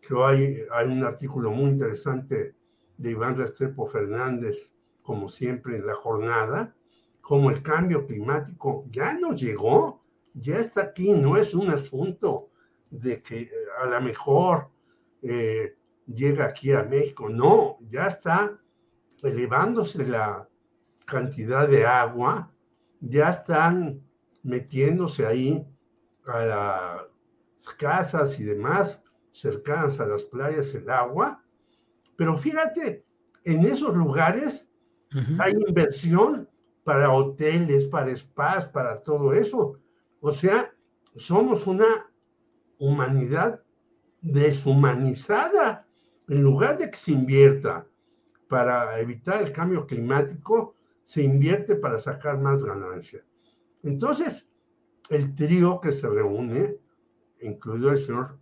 que 0.00 0.12
hoy 0.12 0.62
hay 0.72 0.86
un 0.88 1.04
artículo 1.04 1.52
muy 1.52 1.70
interesante 1.70 2.56
de 2.96 3.10
Iván 3.12 3.36
Restrepo 3.36 3.86
Fernández, 3.86 4.72
como 5.02 5.28
siempre 5.28 5.76
en 5.76 5.86
la 5.86 5.94
jornada, 5.94 6.74
como 7.20 7.50
el 7.50 7.62
cambio 7.62 8.06
climático 8.06 8.86
ya 8.90 9.14
no 9.14 9.34
llegó, 9.34 10.02
ya 10.34 10.58
está 10.58 10.82
aquí, 10.82 11.12
no 11.14 11.36
es 11.36 11.54
un 11.54 11.70
asunto 11.70 12.50
de 12.90 13.22
que 13.22 13.42
eh, 13.42 13.50
a 13.80 13.86
lo 13.86 14.00
mejor 14.00 14.70
eh, 15.22 15.76
llega 16.06 16.46
aquí 16.46 16.72
a 16.72 16.82
México, 16.82 17.28
no, 17.28 17.78
ya 17.88 18.08
está 18.08 18.58
elevándose 19.22 20.04
la 20.04 20.48
cantidad 21.06 21.68
de 21.68 21.86
agua, 21.86 22.52
ya 23.00 23.30
están 23.30 24.07
metiéndose 24.42 25.26
ahí 25.26 25.66
a 26.26 26.44
las 26.44 27.74
casas 27.74 28.38
y 28.40 28.44
demás 28.44 29.02
cercanas 29.30 30.00
a 30.00 30.06
las 30.06 30.24
playas 30.24 30.74
el 30.74 30.88
agua. 30.90 31.42
Pero 32.16 32.36
fíjate, 32.36 33.04
en 33.44 33.64
esos 33.64 33.94
lugares 33.94 34.66
hay 35.38 35.52
inversión 35.52 36.48
para 36.84 37.12
hoteles, 37.12 37.84
para 37.86 38.14
spas, 38.14 38.66
para 38.66 39.02
todo 39.02 39.32
eso. 39.32 39.78
O 40.20 40.32
sea, 40.32 40.74
somos 41.16 41.66
una 41.66 42.10
humanidad 42.78 43.62
deshumanizada. 44.20 45.86
En 46.28 46.42
lugar 46.42 46.76
de 46.76 46.90
que 46.90 46.96
se 46.96 47.12
invierta 47.12 47.86
para 48.48 48.98
evitar 49.00 49.40
el 49.40 49.52
cambio 49.52 49.86
climático, 49.86 50.74
se 51.02 51.22
invierte 51.22 51.74
para 51.74 51.96
sacar 51.98 52.38
más 52.38 52.64
ganancia. 52.64 53.24
Entonces, 53.82 54.48
el 55.10 55.34
trío 55.34 55.80
que 55.80 55.92
se 55.92 56.08
reúne, 56.08 56.76
incluido 57.40 57.90
el 57.90 57.98
señor 57.98 58.38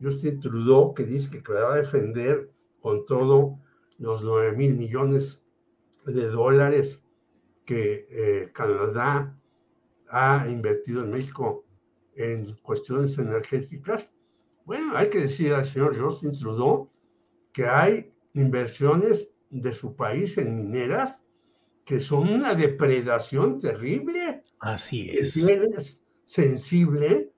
Justin 0.00 0.40
Trudeau, 0.40 0.94
que 0.94 1.04
dice 1.04 1.42
que 1.42 1.52
va 1.52 1.74
a 1.74 1.76
defender 1.76 2.52
con 2.80 3.06
todo 3.06 3.58
los 3.98 4.22
9 4.22 4.56
mil 4.56 4.74
millones 4.74 5.44
de 6.04 6.26
dólares 6.26 7.00
que 7.64 8.08
eh, 8.10 8.50
Canadá 8.52 9.38
ha 10.08 10.48
invertido 10.48 11.04
en 11.04 11.10
México 11.10 11.64
en 12.14 12.54
cuestiones 12.62 13.16
energéticas. 13.18 14.10
Bueno, 14.64 14.96
hay 14.96 15.08
que 15.08 15.20
decir 15.20 15.52
al 15.52 15.64
señor 15.64 15.98
Justin 15.98 16.32
Trudeau 16.32 16.90
que 17.52 17.66
hay 17.66 18.12
inversiones 18.34 19.32
de 19.50 19.74
su 19.74 19.94
país 19.94 20.36
en 20.38 20.56
mineras 20.56 21.21
que 21.92 22.00
son 22.00 22.26
una 22.30 22.54
depredación 22.54 23.58
terrible. 23.58 24.40
Así 24.60 25.10
es. 25.10 25.34
Si 25.34 25.52
eres 25.52 26.02
sensible, 26.24 27.34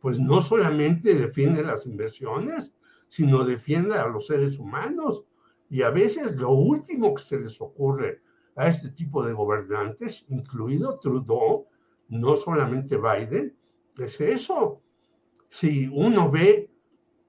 pues 0.00 0.18
no 0.18 0.40
solamente 0.40 1.14
defiende 1.14 1.62
las 1.62 1.84
inversiones, 1.84 2.74
sino 3.10 3.44
defiende 3.44 3.96
a 3.96 4.08
los 4.08 4.28
seres 4.28 4.58
humanos. 4.58 5.26
Y 5.68 5.82
a 5.82 5.90
veces 5.90 6.34
lo 6.36 6.52
último 6.52 7.12
que 7.12 7.22
se 7.22 7.38
les 7.38 7.60
ocurre 7.60 8.22
a 8.56 8.68
este 8.68 8.92
tipo 8.92 9.22
de 9.22 9.34
gobernantes, 9.34 10.24
incluido 10.28 10.98
Trudeau, 10.98 11.66
no 12.08 12.34
solamente 12.34 12.96
Biden, 12.96 13.54
es 13.98 14.18
eso. 14.22 14.80
Si 15.48 15.86
uno 15.86 16.30
ve, 16.30 16.70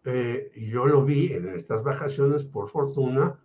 eh, 0.05 0.49
y 0.55 0.69
yo 0.69 0.85
lo 0.85 1.03
vi 1.03 1.33
en 1.33 1.49
estas 1.49 1.83
vacaciones 1.83 2.45
por 2.45 2.69
fortuna, 2.69 3.37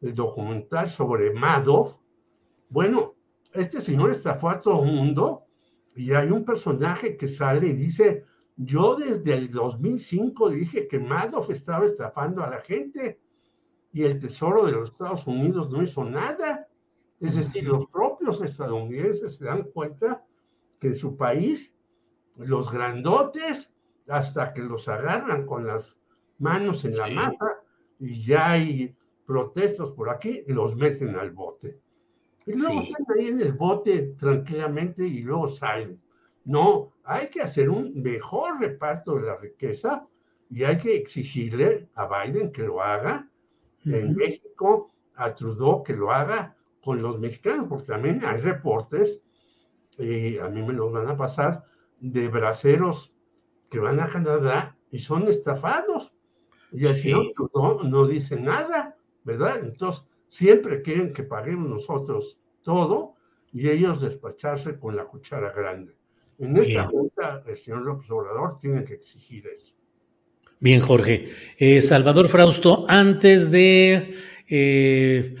el 0.00 0.12
documental 0.12 0.90
sobre 0.90 1.32
Madoff, 1.32 1.99
bueno, 2.70 3.14
este 3.52 3.80
señor 3.80 4.10
estafó 4.10 4.48
a 4.48 4.60
todo 4.60 4.84
el 4.84 4.92
mundo 4.92 5.44
y 5.94 6.12
hay 6.12 6.30
un 6.30 6.44
personaje 6.44 7.16
que 7.16 7.26
sale 7.26 7.68
y 7.68 7.72
dice, 7.72 8.24
yo 8.56 8.94
desde 8.94 9.34
el 9.34 9.50
2005 9.50 10.50
dije 10.50 10.86
que 10.86 10.98
Madoff 10.98 11.50
estaba 11.50 11.84
estafando 11.84 12.44
a 12.44 12.50
la 12.50 12.60
gente 12.60 13.20
y 13.92 14.04
el 14.04 14.20
Tesoro 14.20 14.66
de 14.66 14.72
los 14.72 14.90
Estados 14.90 15.26
Unidos 15.26 15.68
no 15.70 15.82
hizo 15.82 16.04
nada. 16.04 16.68
Es 17.18 17.34
decir, 17.34 17.66
los 17.66 17.86
propios 17.86 18.40
estadounidenses 18.40 19.34
se 19.34 19.44
dan 19.44 19.64
cuenta 19.64 20.24
que 20.78 20.88
en 20.88 20.96
su 20.96 21.16
país 21.16 21.74
los 22.36 22.70
grandotes, 22.70 23.74
hasta 24.08 24.52
que 24.52 24.62
los 24.62 24.88
agarran 24.88 25.44
con 25.44 25.66
las 25.66 26.00
manos 26.38 26.84
en 26.84 26.96
la 26.96 27.08
mata 27.08 27.62
y 27.98 28.22
ya 28.22 28.52
hay 28.52 28.96
protestos 29.26 29.92
por 29.92 30.08
aquí, 30.08 30.44
los 30.46 30.76
meten 30.76 31.16
al 31.16 31.32
bote. 31.32 31.80
Y 32.46 32.52
luego 32.52 32.80
están 32.80 33.06
ahí 33.16 33.26
en 33.28 33.40
el 33.40 33.52
bote 33.52 34.14
tranquilamente 34.18 35.06
y 35.06 35.22
luego 35.22 35.48
salen. 35.48 36.00
No, 36.44 36.92
hay 37.04 37.28
que 37.28 37.42
hacer 37.42 37.68
un 37.68 38.02
mejor 38.02 38.60
reparto 38.60 39.16
de 39.16 39.26
la 39.26 39.36
riqueza 39.36 40.06
y 40.50 40.64
hay 40.64 40.78
que 40.78 40.96
exigirle 40.96 41.88
a 41.94 42.06
Biden 42.06 42.50
que 42.50 42.62
lo 42.62 42.82
haga 42.82 43.28
en 43.84 44.14
México, 44.14 44.90
a 45.14 45.34
Trudeau 45.34 45.82
que 45.82 45.94
lo 45.94 46.10
haga 46.10 46.56
con 46.82 47.00
los 47.00 47.18
mexicanos, 47.18 47.66
porque 47.68 47.86
también 47.86 48.24
hay 48.24 48.40
reportes, 48.40 49.22
y 49.98 50.38
a 50.38 50.48
mí 50.48 50.62
me 50.62 50.72
los 50.72 50.92
van 50.92 51.08
a 51.08 51.16
pasar, 51.16 51.64
de 52.00 52.28
braceros 52.28 53.14
que 53.68 53.78
van 53.78 54.00
a 54.00 54.08
Canadá 54.08 54.76
y 54.90 54.98
son 54.98 55.28
estafados. 55.28 56.12
Y 56.72 56.86
el 56.86 56.96
señor 56.96 57.32
Trudeau 57.34 57.84
no 57.84 58.06
dice 58.06 58.40
nada, 58.40 58.96
¿verdad? 59.24 59.58
Entonces, 59.60 60.04
siempre 60.30 60.80
quieren 60.80 61.12
que 61.12 61.24
paguemos 61.24 61.68
nosotros 61.68 62.38
todo 62.62 63.16
y 63.52 63.68
ellos 63.68 64.00
despacharse 64.00 64.78
con 64.78 64.94
la 64.94 65.04
cuchara 65.04 65.52
grande. 65.52 65.96
En 66.38 66.56
esta 66.56 66.84
junta, 66.84 67.42
el 67.46 67.56
señor 67.56 67.82
López 67.82 68.10
Obrador 68.10 68.58
tiene 68.58 68.84
que 68.84 68.94
exigir 68.94 69.46
eso. 69.48 69.74
Bien, 70.60 70.80
Jorge. 70.80 71.28
Eh, 71.58 71.82
Salvador 71.82 72.28
Frausto, 72.28 72.86
antes 72.88 73.50
de 73.50 74.14
eh, 74.48 75.34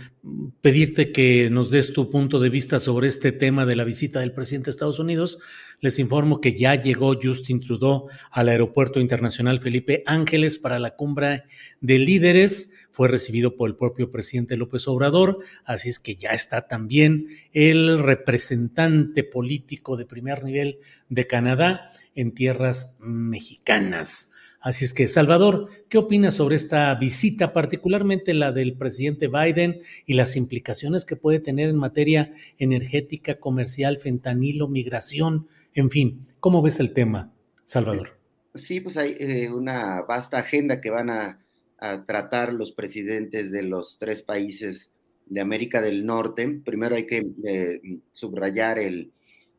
pedirte 0.60 1.12
que 1.12 1.48
nos 1.50 1.70
des 1.70 1.92
tu 1.92 2.10
punto 2.10 2.40
de 2.40 2.50
vista 2.50 2.78
sobre 2.78 3.08
este 3.08 3.32
tema 3.32 3.64
de 3.64 3.76
la 3.76 3.84
visita 3.84 4.20
del 4.20 4.32
presidente 4.32 4.66
de 4.66 4.72
Estados 4.72 4.98
Unidos. 4.98 5.38
Les 5.80 5.98
informo 5.98 6.40
que 6.40 6.52
ya 6.52 6.74
llegó 6.74 7.18
Justin 7.20 7.60
Trudeau 7.60 8.08
al 8.30 8.50
Aeropuerto 8.50 9.00
Internacional 9.00 9.60
Felipe 9.60 10.02
Ángeles 10.06 10.58
para 10.58 10.78
la 10.78 10.94
cumbre 10.94 11.44
de 11.80 11.98
líderes. 11.98 12.72
Fue 12.90 13.08
recibido 13.08 13.56
por 13.56 13.70
el 13.70 13.76
propio 13.76 14.10
presidente 14.10 14.58
López 14.58 14.86
Obrador, 14.88 15.38
así 15.64 15.88
es 15.88 15.98
que 15.98 16.16
ya 16.16 16.30
está 16.30 16.66
también 16.66 17.28
el 17.52 17.98
representante 17.98 19.24
político 19.24 19.96
de 19.96 20.04
primer 20.04 20.44
nivel 20.44 20.78
de 21.08 21.26
Canadá 21.26 21.90
en 22.14 22.32
tierras 22.32 22.96
mexicanas. 23.00 24.34
Así 24.60 24.84
es 24.84 24.92
que, 24.92 25.08
Salvador, 25.08 25.70
¿qué 25.88 25.96
opinas 25.96 26.34
sobre 26.34 26.56
esta 26.56 26.94
visita, 26.94 27.54
particularmente 27.54 28.34
la 28.34 28.52
del 28.52 28.74
presidente 28.74 29.28
Biden 29.28 29.80
y 30.04 30.14
las 30.14 30.36
implicaciones 30.36 31.06
que 31.06 31.16
puede 31.16 31.40
tener 31.40 31.70
en 31.70 31.76
materia 31.76 32.34
energética, 32.58 33.40
comercial, 33.40 33.98
fentanilo, 33.98 34.68
migración, 34.68 35.48
en 35.72 35.90
fin? 35.90 36.26
¿Cómo 36.40 36.60
ves 36.60 36.78
el 36.78 36.92
tema, 36.92 37.32
Salvador? 37.64 38.18
Sí, 38.54 38.80
pues 38.80 38.98
hay 38.98 39.16
eh, 39.18 39.50
una 39.50 40.02
vasta 40.02 40.38
agenda 40.38 40.80
que 40.80 40.90
van 40.90 41.10
a, 41.10 41.38
tratar 42.06 42.52
los 42.52 42.72
presidentes 42.72 43.50
de 43.50 43.62
los 43.62 43.96
tres 43.98 44.22
países 44.22 44.90
de 45.24 45.40
América 45.40 45.80
del 45.80 46.04
Norte. 46.04 46.60
Primero 46.62 46.94
hay 46.94 47.06
que 47.06 47.26
eh, 47.42 47.80
subrayar 48.12 48.78
el, 48.78 49.12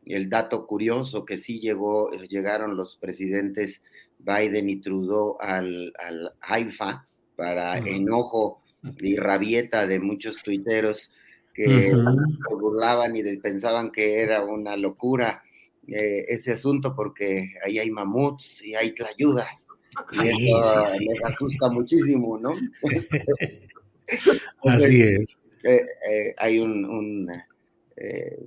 el, 0.06 0.30
dato 0.30 0.66
curioso 0.66 1.26
que 1.26 1.38
sí 1.38 1.60
llegó, 1.60 2.12
llegaron 2.12 2.76
los 2.76 2.98
presidentes 2.98 3.84
Biden 4.20 4.70
y 4.70 4.82
Trudeau 4.82 5.38
al, 5.40 5.94
al 5.98 6.34
Haifa 6.42 7.08
para 7.36 7.78
enojo 7.78 8.62
y 9.00 9.16
rabieta 9.16 9.88
de 9.88 10.00
muchos 10.00 10.42
tuiteros 10.44 11.12
que 11.54 11.92
se 11.92 12.56
burlaban 12.56 13.16
y 13.16 13.38
pensaban 13.38 13.92
que 13.92 14.22
era 14.22 14.44
una 14.44 14.78
locura 14.78 15.44
eh, 15.88 16.26
ese 16.30 16.54
asunto 16.54 16.96
porque 16.96 17.56
ahí 17.64 17.80
hay 17.80 17.92
mamuts 17.92 18.62
y 18.64 18.76
hay 18.76 18.92
tlayudas. 18.92 19.66
Sí, 20.12 20.30
y 20.34 20.58
eso 20.58 20.86
sí, 20.86 21.06
les 21.08 21.24
asusta 21.24 21.70
muchísimo, 21.70 22.38
¿no? 22.38 22.54
Así 24.64 25.02
es. 25.02 25.38
Eh, 25.64 25.86
eh, 26.10 26.34
hay 26.40 26.58
un, 26.58 26.84
un 26.86 27.32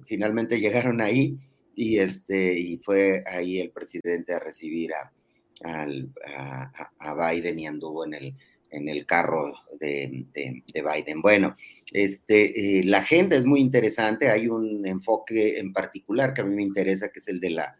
finalmente 0.06 0.60
llegaron 0.60 1.00
ahí 1.00 1.38
y 1.76 1.98
este 1.98 2.58
y 2.58 2.78
fue 2.78 3.24
ahí 3.26 3.60
el 3.60 3.70
presidente 3.70 4.32
a 4.32 4.38
recibir 4.38 4.92
a, 4.94 5.12
al, 5.62 6.10
a, 6.98 7.30
Biden 7.30 7.58
y 7.58 7.66
anduvo 7.66 8.04
en 8.04 8.14
el, 8.14 8.34
en 8.70 8.88
el 8.88 9.06
carro 9.06 9.54
de, 9.80 10.26
Biden. 10.66 11.22
Bueno, 11.22 11.56
este, 11.92 12.78
eh, 12.78 12.84
la 12.84 12.98
agenda 12.98 13.36
es 13.36 13.46
muy 13.46 13.60
interesante, 13.60 14.30
hay 14.30 14.48
un 14.48 14.86
enfoque 14.86 15.58
en 15.58 15.72
particular 15.72 16.34
que 16.34 16.42
a 16.42 16.44
mí 16.44 16.54
me 16.54 16.62
interesa, 16.62 17.10
que 17.10 17.20
es 17.20 17.28
el 17.28 17.40
de 17.40 17.50
la, 17.50 17.76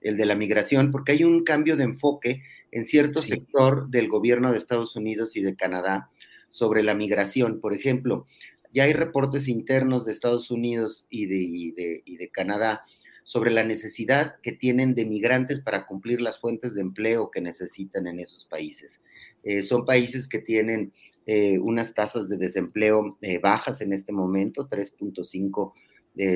el 0.00 0.16
de 0.16 0.26
la 0.26 0.34
migración, 0.34 0.90
porque 0.90 1.12
hay 1.12 1.24
un 1.24 1.44
cambio 1.44 1.76
de 1.76 1.84
enfoque 1.84 2.42
en 2.70 2.86
cierto 2.86 3.22
sector 3.22 3.88
del 3.88 4.08
gobierno 4.08 4.52
de 4.52 4.58
Estados 4.58 4.96
Unidos 4.96 5.36
y 5.36 5.42
de 5.42 5.56
Canadá 5.56 6.10
sobre 6.50 6.82
la 6.82 6.94
migración. 6.94 7.60
Por 7.60 7.74
ejemplo, 7.74 8.26
ya 8.72 8.84
hay 8.84 8.92
reportes 8.92 9.48
internos 9.48 10.04
de 10.04 10.12
Estados 10.12 10.50
Unidos 10.50 11.06
y 11.10 11.26
de, 11.26 12.02
y 12.04 12.16
de 12.16 12.28
Canadá 12.30 12.84
sobre 13.28 13.50
la 13.50 13.62
necesidad 13.62 14.36
que 14.42 14.52
tienen 14.52 14.94
de 14.94 15.04
migrantes 15.04 15.60
para 15.60 15.84
cumplir 15.84 16.18
las 16.22 16.40
fuentes 16.40 16.72
de 16.72 16.80
empleo 16.80 17.30
que 17.30 17.42
necesitan 17.42 18.06
en 18.06 18.20
esos 18.20 18.46
países. 18.46 19.02
Eh, 19.42 19.62
son 19.62 19.84
países 19.84 20.28
que 20.28 20.38
tienen 20.38 20.94
eh, 21.26 21.58
unas 21.58 21.92
tasas 21.92 22.30
de 22.30 22.38
desempleo 22.38 23.18
eh, 23.20 23.38
bajas 23.38 23.82
en 23.82 23.92
este 23.92 24.12
momento, 24.12 24.66
3.5, 24.70 25.72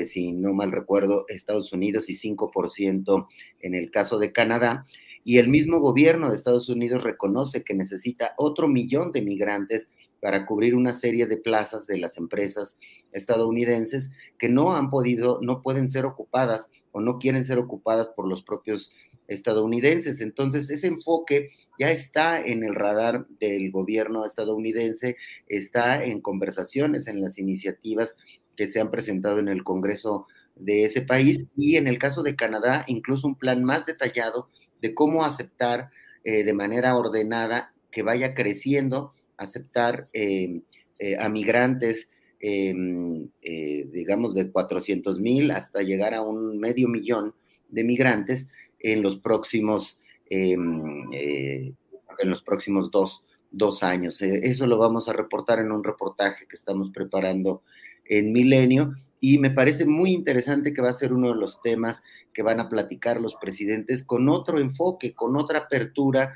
si 0.05 0.33
no 0.33 0.53
mal 0.53 0.71
recuerdo, 0.71 1.25
Estados 1.29 1.73
Unidos 1.73 2.11
y 2.11 2.13
5% 2.13 3.27
en 3.61 3.73
el 3.73 3.89
caso 3.89 4.19
de 4.19 4.31
Canadá. 4.31 4.85
Y 5.23 5.39
el 5.39 5.47
mismo 5.47 5.79
gobierno 5.79 6.29
de 6.29 6.35
Estados 6.35 6.69
Unidos 6.69 7.01
reconoce 7.01 7.63
que 7.63 7.73
necesita 7.73 8.35
otro 8.37 8.67
millón 8.67 9.11
de 9.11 9.23
migrantes 9.23 9.89
para 10.23 10.45
cubrir 10.45 10.73
una 10.73 10.93
serie 10.93 11.27
de 11.27 11.35
plazas 11.35 11.85
de 11.85 11.97
las 11.97 12.17
empresas 12.17 12.77
estadounidenses 13.11 14.13
que 14.39 14.47
no 14.47 14.73
han 14.73 14.89
podido, 14.89 15.39
no 15.41 15.61
pueden 15.61 15.89
ser 15.89 16.05
ocupadas 16.05 16.69
o 16.93 17.01
no 17.01 17.19
quieren 17.19 17.43
ser 17.43 17.59
ocupadas 17.59 18.07
por 18.15 18.25
los 18.29 18.41
propios 18.41 18.93
estadounidenses. 19.27 20.21
Entonces, 20.21 20.69
ese 20.69 20.87
enfoque 20.87 21.49
ya 21.77 21.91
está 21.91 22.39
en 22.39 22.63
el 22.63 22.73
radar 22.73 23.27
del 23.41 23.69
gobierno 23.69 24.25
estadounidense, 24.25 25.17
está 25.49 26.05
en 26.05 26.21
conversaciones, 26.21 27.09
en 27.09 27.21
las 27.21 27.37
iniciativas 27.37 28.15
que 28.55 28.69
se 28.69 28.79
han 28.79 28.91
presentado 28.91 29.39
en 29.39 29.49
el 29.49 29.65
Congreso 29.65 30.27
de 30.55 30.85
ese 30.85 31.01
país 31.01 31.47
y 31.57 31.75
en 31.75 31.87
el 31.87 31.99
caso 31.99 32.23
de 32.23 32.37
Canadá, 32.37 32.85
incluso 32.87 33.27
un 33.27 33.35
plan 33.35 33.65
más 33.65 33.85
detallado 33.85 34.47
de 34.81 34.95
cómo 34.95 35.25
aceptar 35.25 35.89
eh, 36.23 36.45
de 36.45 36.53
manera 36.53 36.95
ordenada 36.95 37.73
que 37.91 38.03
vaya 38.03 38.33
creciendo, 38.33 39.13
aceptar 39.43 40.09
eh, 40.13 40.61
eh, 40.99 41.17
a 41.19 41.29
migrantes 41.29 42.09
Em, 42.45 43.29
eh, 43.41 43.87
digamos, 43.89 44.33
de 44.33 44.51
400 44.51 45.21
mil 45.21 45.49
hasta 45.51 45.81
llegar 45.81 46.13
a 46.13 46.21
un 46.21 46.59
medio 46.59 46.89
millón 46.89 47.33
de 47.69 47.85
migrantes 47.85 48.49
en 48.79 49.01
los 49.01 49.15
próximos, 49.15 50.01
em, 50.29 51.13
en 51.13 52.29
los 52.29 52.43
próximos 52.43 52.91
dos, 52.91 53.23
dos 53.49 53.81
años. 53.81 54.21
Eso 54.21 54.67
lo 54.67 54.77
vamos 54.77 55.07
a 55.07 55.13
reportar 55.13 55.59
en 55.59 55.71
un 55.71 55.85
reportaje 55.85 56.45
que 56.45 56.57
estamos 56.57 56.91
preparando 56.93 57.63
en 58.03 58.33
Milenio 58.33 58.93
y 59.21 59.37
me 59.37 59.51
parece 59.51 59.85
muy 59.85 60.11
interesante 60.11 60.73
que 60.73 60.81
va 60.81 60.89
a 60.89 60.93
ser 60.93 61.13
uno 61.13 61.29
de 61.29 61.39
los 61.39 61.61
temas 61.61 62.03
que 62.33 62.43
van 62.43 62.59
a 62.59 62.67
platicar 62.67 63.21
los 63.21 63.35
presidentes 63.35 64.03
con 64.03 64.27
otro 64.27 64.59
enfoque, 64.59 65.13
con 65.13 65.37
otra 65.37 65.59
apertura 65.59 66.33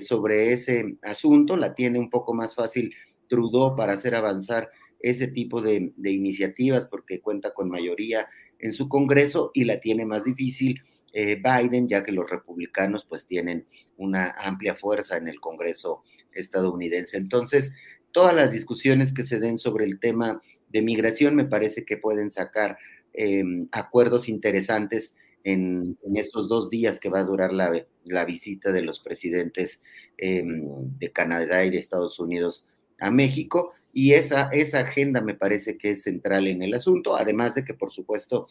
sobre 0.00 0.52
ese 0.52 0.96
asunto. 1.02 1.56
La 1.56 1.74
tiene 1.74 1.98
un 1.98 2.10
poco 2.10 2.34
más 2.34 2.54
fácil 2.54 2.92
Trudeau 3.28 3.76
para 3.76 3.94
hacer 3.94 4.14
avanzar 4.14 4.70
ese 5.00 5.28
tipo 5.28 5.62
de, 5.62 5.92
iniciativas 6.04 6.86
porque 6.90 7.20
cuenta 7.20 7.52
con 7.54 7.70
mayoría 7.70 8.28
en 8.58 8.72
su 8.72 8.88
Congreso 8.88 9.50
y 9.54 9.64
la 9.64 9.80
tiene 9.80 10.04
más 10.04 10.24
difícil 10.24 10.82
eh, 11.12 11.36
Biden, 11.42 11.88
ya 11.88 12.04
que 12.04 12.12
los 12.12 12.28
republicanos 12.28 13.04
pues 13.08 13.26
tienen 13.26 13.66
una 13.96 14.30
amplia 14.32 14.74
fuerza 14.74 15.16
en 15.16 15.28
el 15.28 15.40
Congreso 15.40 16.04
estadounidense. 16.32 17.16
Entonces, 17.16 17.74
todas 18.12 18.34
las 18.34 18.52
discusiones 18.52 19.12
que 19.12 19.22
se 19.22 19.40
den 19.40 19.58
sobre 19.58 19.86
el 19.86 19.98
tema 19.98 20.42
de 20.68 20.82
migración 20.82 21.34
me 21.34 21.46
parece 21.46 21.84
que 21.84 21.96
pueden 21.96 22.30
sacar 22.30 22.78
em, 23.12 23.68
acuerdos 23.72 24.28
interesantes 24.28 25.16
en, 25.44 25.98
estos 26.14 26.48
dos 26.48 26.70
días 26.70 27.00
que 27.00 27.08
va 27.08 27.20
a 27.20 27.24
durar 27.24 27.52
la, 27.52 28.24
visita 28.24 28.72
de 28.72 28.82
los 28.82 29.00
presidentes 29.00 29.82
em, 30.18 30.64
de 30.98 31.12
Canadá 31.12 31.64
y 31.64 31.70
de 31.70 31.78
Estados 31.78 32.18
Unidos 32.18 32.66
a 32.98 33.10
México. 33.10 33.72
Y 33.92 34.12
esa, 34.12 34.48
esa 34.52 34.80
agenda 34.80 35.20
me 35.20 35.34
parece 35.34 35.76
que 35.76 35.90
es 35.90 36.02
central 36.02 36.46
en 36.46 36.62
el 36.62 36.74
asunto, 36.74 37.16
además 37.16 37.54
de 37.54 37.64
que, 37.64 37.74
por 37.74 37.92
supuesto, 37.92 38.48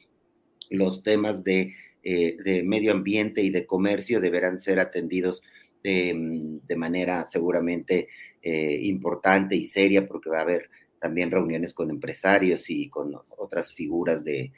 los 0.69 1.03
temas 1.03 1.43
de, 1.43 1.75
eh, 2.03 2.63
medio 2.63 2.91
ambiente 2.91 3.41
y 3.41 3.49
de 3.49 3.65
comercio 3.65 4.19
deberán 4.19 4.59
ser 4.59 4.79
atendidos 4.79 5.41
de, 5.83 6.13
manera 6.75 7.25
seguramente 7.25 8.07
eh, 8.41 8.79
importante 8.83 9.55
y 9.55 9.65
seria, 9.65 10.07
porque 10.07 10.29
va 10.29 10.39
a 10.39 10.43
haber 10.43 10.69
también 10.99 11.31
reuniones 11.31 11.73
con 11.73 11.89
empresarios 11.89 12.69
y 12.69 12.89
con 12.89 13.13
otras 13.37 13.73
figuras 13.73 14.23
de, 14.23 14.51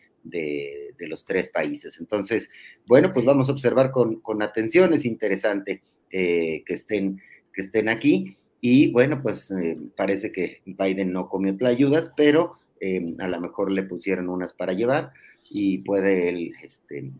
los 1.07 1.25
tres 1.25 1.49
países. 1.49 1.99
Entonces, 1.99 2.49
bueno, 2.87 3.11
pues 3.13 3.25
vamos 3.25 3.49
a 3.49 3.51
observar 3.51 3.91
con, 3.91 4.41
atención, 4.41 4.93
es 4.93 5.05
interesante 5.05 5.83
eh, 6.11 6.63
que, 6.65 6.73
estén, 6.73 7.21
que 7.53 7.61
estén 7.61 7.89
aquí. 7.89 8.37
Y 8.61 8.91
bueno, 8.91 9.21
pues 9.21 9.51
eh, 9.51 9.77
parece 9.95 10.31
que 10.31 10.61
Biden 10.65 11.11
no 11.11 11.27
comió 11.27 11.55
ayudas, 11.67 12.11
pero 12.15 12.57
eh, 12.79 13.15
a 13.19 13.27
lo 13.27 13.41
mejor 13.41 13.71
le 13.71 13.83
pusieron 13.83 14.29
unas 14.29 14.53
para 14.53 14.73
llevar 14.73 15.11
y 15.49 15.79
puede 15.79 16.29
él 16.29 16.53
este, 16.63 17.11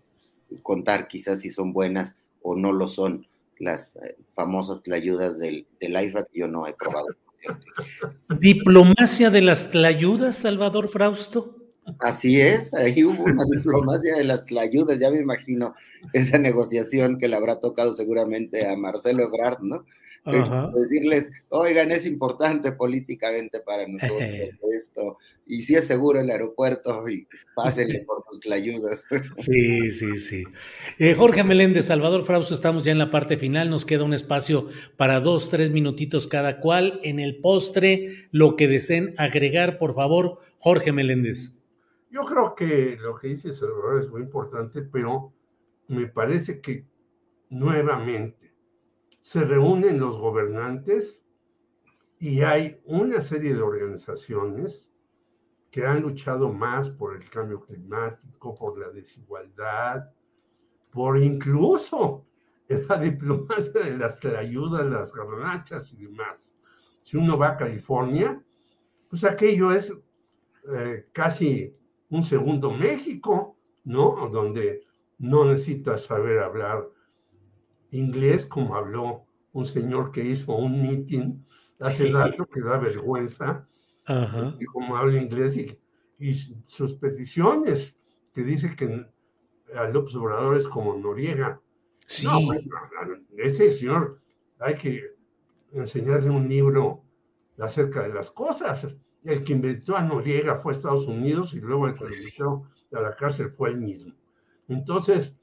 contar 0.62 1.08
quizás 1.08 1.42
si 1.42 1.50
son 1.50 1.74
buenas 1.74 2.16
o 2.42 2.56
no 2.56 2.72
lo 2.72 2.88
son 2.88 3.28
las 3.58 3.92
famosas 4.34 4.82
tlayudas 4.82 5.38
del, 5.38 5.68
del 5.80 6.04
IFA 6.04 6.26
que 6.26 6.40
yo 6.40 6.48
no 6.48 6.68
he 6.68 6.74
probado. 6.74 7.08
¿Diplomacia 8.40 9.30
de 9.30 9.42
las 9.42 9.72
tlayudas, 9.72 10.38
Salvador 10.38 10.88
Frausto? 10.90 11.61
Así 12.00 12.40
es, 12.42 12.74
ahí 12.74 13.04
hubo 13.04 13.24
una 13.24 13.44
diplomacia 13.56 14.16
de 14.16 14.24
las 14.24 14.46
tlayudas, 14.46 15.00
ya 15.00 15.10
me 15.10 15.20
imagino 15.20 15.76
esa 16.14 16.38
negociación 16.38 17.18
que 17.18 17.28
le 17.28 17.36
habrá 17.36 17.60
tocado 17.60 17.94
seguramente 17.96 18.68
a 18.68 18.76
Marcelo 18.76 19.24
Ebrard, 19.24 19.60
¿no? 19.62 19.86
decirles, 20.24 21.32
oigan, 21.50 21.92
es 21.92 22.06
importante 22.06 22.72
políticamente 22.72 23.60
para 23.60 23.88
nosotros 23.88 24.22
esto, 24.78 25.18
y 25.48 25.64
si 25.64 25.76
es 25.76 25.86
seguro 25.86 26.20
el 26.20 26.30
aeropuerto, 26.30 27.08
y 27.10 27.28
pásenle 27.56 28.00
por 28.08 28.24
las 28.46 28.58
ayudas. 28.58 29.04
Sí, 29.38 29.92
sí, 29.92 30.20
sí. 30.20 30.44
Eh, 31.00 31.14
Jorge 31.16 31.44
Meléndez, 31.44 31.86
Salvador 31.86 32.24
Frausto, 32.24 32.54
estamos 32.54 32.86
ya 32.86 32.92
en 32.92 33.00
la 33.00 33.10
parte 33.10 33.38
final, 33.38 33.70
nos 33.70 33.86
queda 33.86 34.04
un 34.04 34.14
espacio 34.14 34.68
para 34.98 35.20
dos, 35.20 35.50
tres 35.50 35.72
minutitos 35.72 36.28
cada 36.28 36.60
cual. 36.60 37.00
En 37.04 37.20
el 37.20 37.38
postre, 37.38 38.08
lo 38.32 38.56
que 38.56 38.68
deseen 38.68 39.14
agregar, 39.18 39.78
por 39.78 39.96
favor, 39.96 40.38
Jorge 40.60 40.92
Meléndez. 40.92 41.61
Yo 42.12 42.24
creo 42.24 42.54
que 42.54 42.98
lo 43.00 43.16
que 43.16 43.30
dice 43.30 43.54
Salvador 43.54 44.00
es 44.00 44.10
muy 44.10 44.22
importante, 44.22 44.82
pero 44.82 45.34
me 45.88 46.08
parece 46.08 46.60
que 46.60 46.86
nuevamente 47.50 48.54
se 49.22 49.46
reúnen 49.46 49.98
los 49.98 50.18
gobernantes 50.18 51.22
y 52.20 52.42
hay 52.42 52.82
una 52.84 53.22
serie 53.22 53.54
de 53.54 53.62
organizaciones 53.62 54.92
que 55.72 55.86
han 55.86 56.02
luchado 56.02 56.52
más 56.52 56.90
por 56.90 57.16
el 57.16 57.30
cambio 57.30 57.62
climático, 57.62 58.54
por 58.56 58.78
la 58.78 58.90
desigualdad, 58.90 60.14
por 60.92 61.18
incluso 61.18 62.28
la 62.68 62.98
diplomacia 63.00 63.84
de 63.84 63.98
las 63.98 64.24
ayudas, 64.26 64.86
las 64.86 65.14
garnachas 65.14 65.94
y 65.94 66.08
demás. 66.08 66.54
Si 67.04 67.16
uno 67.16 67.38
va 67.38 67.52
a 67.52 67.58
California, 67.58 68.44
pues 69.08 69.24
aquello 69.24 69.72
es 69.72 69.94
eh, 70.74 71.08
casi 71.14 71.74
un 72.12 72.22
segundo 72.22 72.72
México, 72.72 73.58
¿no? 73.86 74.30
Donde 74.32 74.86
no 75.18 75.46
necesitas 75.46 76.04
saber 76.04 76.40
hablar 76.40 76.88
inglés 77.90 78.46
como 78.46 78.76
habló 78.76 79.26
un 79.54 79.66
señor 79.66 80.12
que 80.12 80.24
hizo 80.24 80.56
un 80.56 80.82
meeting 80.82 81.44
hace 81.80 82.12
rato 82.12 82.46
que 82.46 82.62
da 82.62 82.78
vergüenza, 82.78 83.68
y 84.60 84.66
como 84.66 84.98
habla 84.98 85.22
inglés 85.22 85.58
y, 85.58 86.34
sus 86.68 86.94
peticiones, 86.94 87.96
que 88.34 88.44
dice 88.44 88.76
que 88.76 89.08
a 89.76 89.88
López 89.88 90.14
Obrador 90.16 90.58
es 90.58 90.68
como 90.68 90.96
Noriega. 90.96 91.60
No, 92.24 92.40
ese 93.38 93.72
señor 93.72 94.20
hay 94.60 94.76
que 94.76 95.16
enseñarle 95.72 96.30
un 96.30 96.48
libro 96.48 97.04
acerca 97.58 98.04
de 98.04 98.14
las 98.14 98.30
cosas. 98.30 98.96
El 99.24 99.44
que 99.44 99.54
inventó 99.54 99.96
a 99.96 100.04
Noriega 100.04 100.56
fue 100.56 100.74
Estados 100.74 101.08
Unidos 101.08 101.54
y 101.54 101.60
luego 101.60 101.88
el 101.88 101.94
que 101.94 102.06
lo 102.06 102.10
invitó 102.10 102.64
a 102.94 103.02
la 103.02 103.16
cárcel 103.16 103.50
fue 103.50 103.70
él 103.70 103.78
mismo. 103.78 104.14
Entonces, 104.68 105.36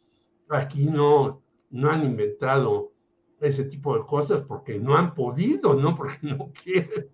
aquí 0.48 0.86
no, 0.86 1.42
no 1.70 1.90
han 1.90 2.04
inventado 2.04 2.92
ese 3.40 3.64
tipo 3.64 3.96
de 3.96 4.04
cosas 4.04 4.42
porque 4.42 4.78
no 4.78 4.96
han 4.96 5.14
podido, 5.14 5.74
no 5.74 5.94
porque 5.96 6.18
no 6.22 6.50
quieren. 6.52 7.10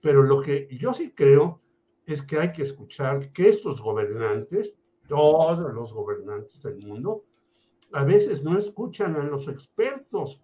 Pero 0.00 0.22
lo 0.22 0.40
que 0.40 0.68
yo 0.70 0.92
sí 0.92 1.12
creo 1.12 1.60
es 2.06 2.22
que 2.22 2.38
hay 2.38 2.52
que 2.52 2.62
escuchar 2.62 3.32
que 3.32 3.48
estos 3.48 3.80
gobernantes, 3.80 4.74
todos 5.08 5.72
los 5.72 5.92
gobernantes 5.92 6.60
del 6.62 6.76
mundo, 6.78 7.24
a 7.92 8.04
veces 8.04 8.42
no 8.42 8.58
escuchan 8.58 9.16
a 9.16 9.22
los 9.24 9.48
expertos 9.48 10.42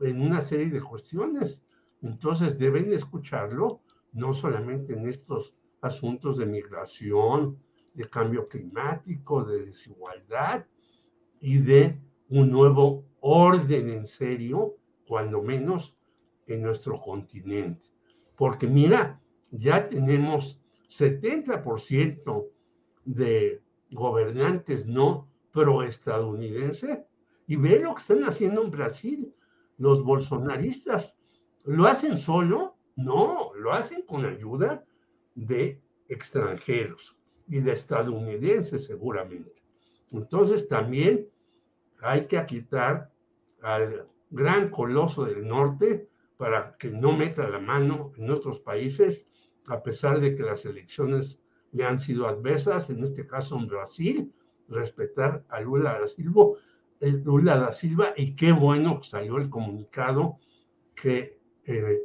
en 0.00 0.20
una 0.20 0.40
serie 0.40 0.70
de 0.70 0.82
cuestiones. 0.82 1.62
Entonces 2.02 2.58
deben 2.58 2.92
escucharlo 2.92 3.80
no 4.14 4.32
solamente 4.32 4.94
en 4.94 5.08
estos 5.08 5.54
asuntos 5.80 6.38
de 6.38 6.46
migración, 6.46 7.58
de 7.92 8.08
cambio 8.08 8.44
climático, 8.44 9.44
de 9.44 9.66
desigualdad 9.66 10.66
y 11.40 11.58
de 11.58 12.00
un 12.28 12.50
nuevo 12.50 13.04
orden 13.20 13.90
en 13.90 14.06
serio, 14.06 14.76
cuando 15.06 15.42
menos 15.42 15.96
en 16.46 16.62
nuestro 16.62 16.98
continente. 16.98 17.86
Porque 18.36 18.66
mira, 18.66 19.20
ya 19.50 19.88
tenemos 19.88 20.60
70% 20.88 22.48
de 23.04 23.62
gobernantes 23.90 24.86
no 24.86 25.28
proestadounidenses 25.52 27.00
y 27.46 27.56
ve 27.56 27.78
lo 27.78 27.94
que 27.94 28.00
están 28.00 28.24
haciendo 28.24 28.62
en 28.62 28.70
Brasil 28.70 29.34
los 29.76 30.02
bolsonaristas. 30.02 31.16
¿Lo 31.64 31.86
hacen 31.86 32.16
solo? 32.16 32.73
No, 32.96 33.52
lo 33.54 33.72
hacen 33.72 34.02
con 34.02 34.24
ayuda 34.24 34.84
de 35.34 35.80
extranjeros 36.08 37.16
y 37.48 37.60
de 37.60 37.72
estadounidenses 37.72 38.84
seguramente. 38.84 39.62
Entonces 40.12 40.68
también 40.68 41.28
hay 42.00 42.26
que 42.26 42.44
quitar 42.46 43.10
al 43.62 44.06
gran 44.30 44.68
coloso 44.68 45.24
del 45.24 45.46
norte 45.46 46.08
para 46.36 46.76
que 46.76 46.90
no 46.90 47.16
meta 47.16 47.48
la 47.48 47.58
mano 47.58 48.12
en 48.16 48.26
nuestros 48.26 48.60
países, 48.60 49.26
a 49.68 49.82
pesar 49.82 50.20
de 50.20 50.34
que 50.34 50.42
las 50.42 50.64
elecciones 50.64 51.42
le 51.72 51.84
han 51.84 51.98
sido 51.98 52.26
adversas, 52.26 52.90
en 52.90 53.02
este 53.02 53.26
caso 53.26 53.58
en 53.58 53.66
Brasil, 53.66 54.32
respetar 54.68 55.44
a 55.48 55.60
Lula 55.60 55.98
da 55.98 56.06
Silva, 56.06 56.44
el 57.00 57.22
Lula 57.22 57.58
da 57.58 57.72
Silva, 57.72 58.12
y 58.16 58.34
qué 58.34 58.52
bueno 58.52 59.02
salió 59.02 59.36
el 59.38 59.50
comunicado 59.50 60.38
que 60.94 61.40
eh, 61.64 62.02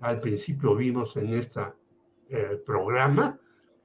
al 0.00 0.18
principio 0.20 0.74
vimos 0.74 1.16
en 1.16 1.34
este 1.34 1.60
programa, 2.64 3.38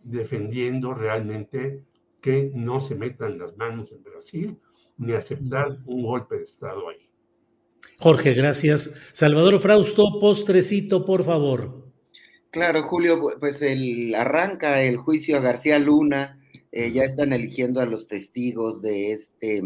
defendiendo 0.04 0.94
realmente 0.94 1.84
que 2.22 2.52
no 2.54 2.80
se 2.80 2.96
metan 2.96 3.38
las 3.38 3.58
manos 3.58 3.92
en 3.92 4.04
Brasil, 4.04 4.58
ni 4.98 5.14
aceptar 5.14 5.78
un 5.86 6.04
golpe 6.04 6.38
de 6.38 6.44
Estado 6.44 6.88
ahí. 6.90 7.10
Jorge, 8.00 8.34
gracias. 8.34 9.12
Salvador 9.14 9.60
Frausto, 9.60 10.20
postrecito, 10.20 11.06
por 11.06 11.24
favor. 11.24 11.92
Claro, 12.52 12.84
Julio, 12.84 13.22
pues 13.40 13.62
el, 13.62 14.14
arranca 14.16 14.82
el 14.82 14.98
juicio 14.98 15.38
a 15.38 15.40
García 15.40 15.80
Luna, 15.80 16.40
eh, 16.72 16.92
ya 16.92 17.04
están 17.04 17.32
eligiendo 17.32 17.80
a 17.80 17.86
los 17.86 18.08
testigos 18.08 18.82
de 18.82 19.14
este 19.14 19.62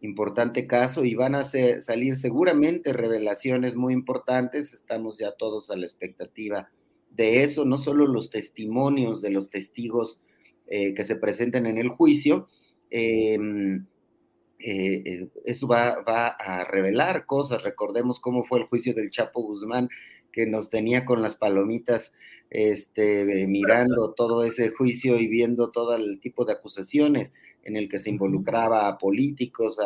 importante 0.00 0.66
caso 0.66 1.04
y 1.04 1.14
van 1.14 1.34
a 1.34 1.44
salir 1.44 2.16
seguramente 2.16 2.92
revelaciones 2.92 3.74
muy 3.74 3.92
importantes, 3.92 4.74
estamos 4.74 5.18
ya 5.18 5.32
todos 5.32 5.70
a 5.70 5.76
la 5.76 5.86
expectativa 5.86 6.70
de 7.10 7.44
eso, 7.44 7.64
no 7.64 7.78
solo 7.78 8.06
los 8.06 8.30
testimonios 8.30 9.22
de 9.22 9.30
los 9.30 9.48
testigos 9.48 10.20
eh, 10.66 10.94
que 10.94 11.04
se 11.04 11.16
presenten 11.16 11.66
en 11.66 11.78
el 11.78 11.88
juicio, 11.88 12.48
eh, 12.90 13.38
eh, 14.58 15.02
eh, 15.04 15.28
eso 15.44 15.68
va, 15.68 15.90
a 16.38 16.64
revelar 16.64 17.26
cosas. 17.26 17.62
Recordemos 17.62 18.20
cómo 18.20 18.44
fue 18.44 18.60
el 18.60 18.66
juicio 18.66 18.94
del 18.94 19.10
Chapo 19.10 19.42
Guzmán, 19.42 19.88
que 20.32 20.46
nos 20.46 20.70
tenía 20.70 21.04
con 21.04 21.22
las 21.22 21.36
palomitas 21.36 22.12
este, 22.50 23.46
mirando 23.46 24.12
todo 24.14 24.44
ese 24.44 24.70
juicio 24.70 25.18
y 25.18 25.26
viendo 25.28 25.70
todo 25.70 25.96
el 25.96 26.20
tipo 26.20 26.44
de 26.44 26.54
acusaciones 26.54 27.32
en 27.66 27.76
el 27.76 27.88
que 27.88 27.98
se 27.98 28.10
involucraba 28.10 28.86
a 28.86 28.96
políticos, 28.96 29.76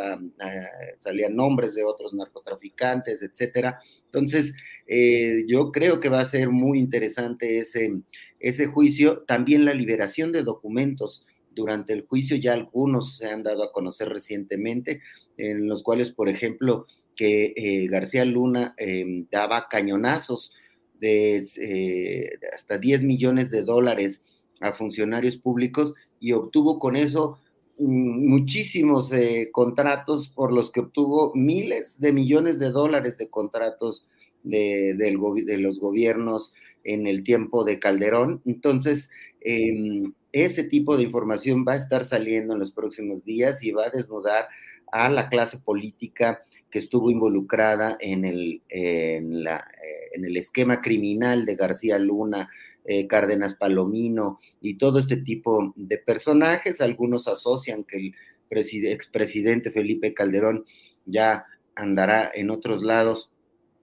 salían 0.98 1.34
nombres 1.34 1.74
de 1.74 1.82
otros 1.82 2.12
narcotraficantes, 2.12 3.22
etcétera. 3.22 3.80
Entonces, 4.04 4.54
eh, 4.86 5.44
yo 5.46 5.72
creo 5.72 5.98
que 5.98 6.10
va 6.10 6.20
a 6.20 6.26
ser 6.26 6.50
muy 6.50 6.78
interesante 6.78 7.58
ese, 7.58 8.00
ese 8.38 8.66
juicio. 8.66 9.22
También 9.26 9.64
la 9.64 9.72
liberación 9.72 10.30
de 10.30 10.42
documentos 10.42 11.26
durante 11.52 11.94
el 11.94 12.06
juicio, 12.06 12.36
ya 12.36 12.52
algunos 12.52 13.16
se 13.16 13.28
han 13.28 13.42
dado 13.42 13.64
a 13.64 13.72
conocer 13.72 14.08
recientemente, 14.08 15.00
en 15.38 15.66
los 15.66 15.82
cuales, 15.82 16.10
por 16.10 16.28
ejemplo, 16.28 16.86
que 17.16 17.54
eh, 17.56 17.86
García 17.88 18.24
Luna 18.24 18.74
em, 18.76 19.26
daba 19.30 19.68
cañonazos 19.68 20.52
de 21.00 21.42
eh, 21.60 22.30
hasta 22.54 22.76
10 22.76 23.04
millones 23.04 23.50
de 23.50 23.62
dólares 23.62 24.24
a 24.60 24.72
funcionarios 24.72 25.38
públicos 25.38 25.94
y 26.18 26.32
obtuvo 26.32 26.78
con 26.78 26.96
eso 26.96 27.38
muchísimos 27.80 29.12
eh, 29.12 29.50
contratos 29.52 30.28
por 30.28 30.52
los 30.52 30.70
que 30.70 30.80
obtuvo 30.80 31.32
miles 31.34 32.00
de 32.00 32.12
millones 32.12 32.58
de 32.58 32.70
dólares 32.70 33.18
de 33.18 33.28
contratos 33.28 34.06
de, 34.42 34.94
de 34.96 35.58
los 35.58 35.78
gobiernos 35.78 36.54
en 36.84 37.06
el 37.06 37.24
tiempo 37.24 37.64
de 37.64 37.78
Calderón. 37.78 38.40
Entonces, 38.44 39.10
em, 39.40 40.12
ese 40.32 40.64
tipo 40.64 40.96
de 40.96 41.04
información 41.04 41.64
va 41.66 41.74
a 41.74 41.76
estar 41.76 42.04
saliendo 42.04 42.54
en 42.54 42.60
los 42.60 42.72
próximos 42.72 43.24
días 43.24 43.62
y 43.62 43.72
va 43.72 43.86
a 43.86 43.90
desnudar 43.90 44.48
a 44.92 45.08
la 45.08 45.28
clase 45.28 45.58
política 45.58 46.44
que 46.70 46.78
estuvo 46.78 47.10
involucrada 47.10 47.96
en 48.00 48.24
el, 48.24 48.62
eh, 48.68 49.16
en 49.16 50.24
el 50.24 50.36
esquema 50.36 50.80
criminal 50.80 51.44
de 51.46 51.56
García 51.56 51.98
Luna, 51.98 52.48
eh, 52.84 53.06
Cárdenas 53.06 53.54
Palomino 53.54 54.40
y 54.60 54.78
todo 54.78 54.98
este 54.98 55.16
tipo 55.16 55.72
de 55.76 55.98
personajes. 55.98 56.80
Algunos 56.80 57.28
asocian 57.28 57.84
que 57.84 57.98
el 57.98 58.14
expresidente 58.50 59.70
Felipe 59.70 60.14
Calderón 60.14 60.64
ya 61.06 61.44
andará 61.74 62.30
en 62.34 62.50
otros 62.50 62.82
lados 62.82 63.30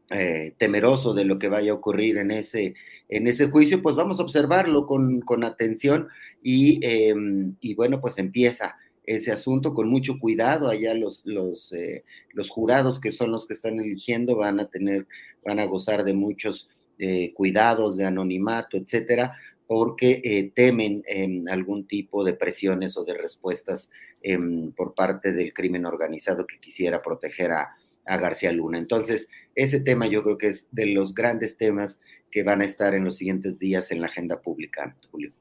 eh, 0.09 0.53
temeroso 0.57 1.13
de 1.13 1.25
lo 1.25 1.37
que 1.37 1.49
vaya 1.49 1.71
a 1.71 1.75
ocurrir 1.75 2.17
en 2.17 2.31
ese, 2.31 2.75
en 3.09 3.27
ese 3.27 3.49
juicio, 3.49 3.81
pues 3.81 3.95
vamos 3.95 4.19
a 4.19 4.23
observarlo 4.23 4.85
con, 4.85 5.43
atención 5.43 6.07
em, 6.43 7.55
y, 7.59 7.75
bueno, 7.75 7.99
pues 7.99 8.17
empieza 8.17 8.77
ese 9.03 9.33
asunto 9.33 9.73
con 9.73 9.89
mucho 9.89 10.17
cuidado. 10.17 10.69
Allá 10.69 10.93
los, 10.93 11.25
los, 11.25 11.73
eh, 11.73 12.05
los, 12.31 12.49
jurados 12.49 13.01
que 13.01 13.11
son 13.11 13.33
los 13.33 13.47
que 13.47 13.53
están 13.53 13.79
eligiendo 13.81 14.37
van 14.37 14.61
a 14.61 14.69
tener, 14.69 15.07
van 15.45 15.59
a 15.59 15.65
gozar 15.65 16.05
de 16.05 16.13
muchos 16.13 16.69
eh, 16.99 17.33
cuidados, 17.33 17.97
de 17.97 18.05
anonimato, 18.05 18.77
etcétera, 18.77 19.35
porque 19.67 20.51
temen 20.55 21.03
em, 21.07 21.47
algún 21.49 21.87
tipo 21.87 22.23
de 22.23 22.33
presiones 22.33 22.97
o 22.97 23.03
de 23.03 23.17
respuestas 23.17 23.91
em, 24.21 24.71
por 24.71 24.95
parte 24.95 25.33
del 25.33 25.53
crimen 25.53 25.85
organizado 25.85 26.47
que 26.47 26.59
quisiera 26.59 27.01
proteger 27.01 27.51
a, 27.51 27.75
a 28.05 28.17
García 28.17 28.51
Luna. 28.51 28.77
Entonces, 28.77 29.27
ese 29.55 29.79
tema 29.79 30.07
yo 30.07 30.23
creo 30.23 30.37
que 30.37 30.47
es 30.47 30.67
de 30.71 30.87
los 30.87 31.13
grandes 31.13 31.57
temas 31.57 31.99
que 32.31 32.43
van 32.43 32.61
a 32.61 32.65
estar 32.65 32.93
en 32.93 33.03
los 33.03 33.17
siguientes 33.17 33.59
días 33.59 33.91
en 33.91 34.01
la 34.01 34.07
agenda 34.07 34.41
pública, 34.41 34.95
Julio. 35.11 35.31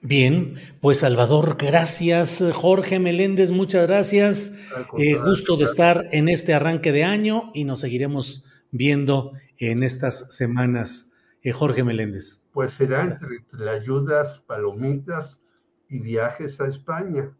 Bien, 0.00 0.54
pues 0.80 0.98
Salvador, 0.98 1.56
gracias. 1.58 2.42
Jorge 2.52 2.98
Meléndez, 2.98 3.50
muchas 3.50 3.86
gracias. 3.86 4.58
Eh, 4.96 5.14
gusto 5.14 5.56
de 5.56 5.64
estar 5.64 6.08
en 6.12 6.28
este 6.28 6.54
arranque 6.54 6.92
de 6.92 7.04
año 7.04 7.50
y 7.54 7.64
nos 7.64 7.80
seguiremos 7.80 8.44
viendo 8.72 9.32
en 9.58 9.84
estas 9.84 10.34
semanas. 10.34 11.10
Eh, 11.42 11.52
Jorge 11.52 11.82
Meléndez. 11.84 12.44
Pues 12.52 12.72
será 12.72 13.02
entre 13.02 13.70
ayudas, 13.70 14.40
palomitas 14.40 15.42
y 15.88 15.98
viajes 15.98 16.60
a 16.60 16.66
España. 16.66 17.36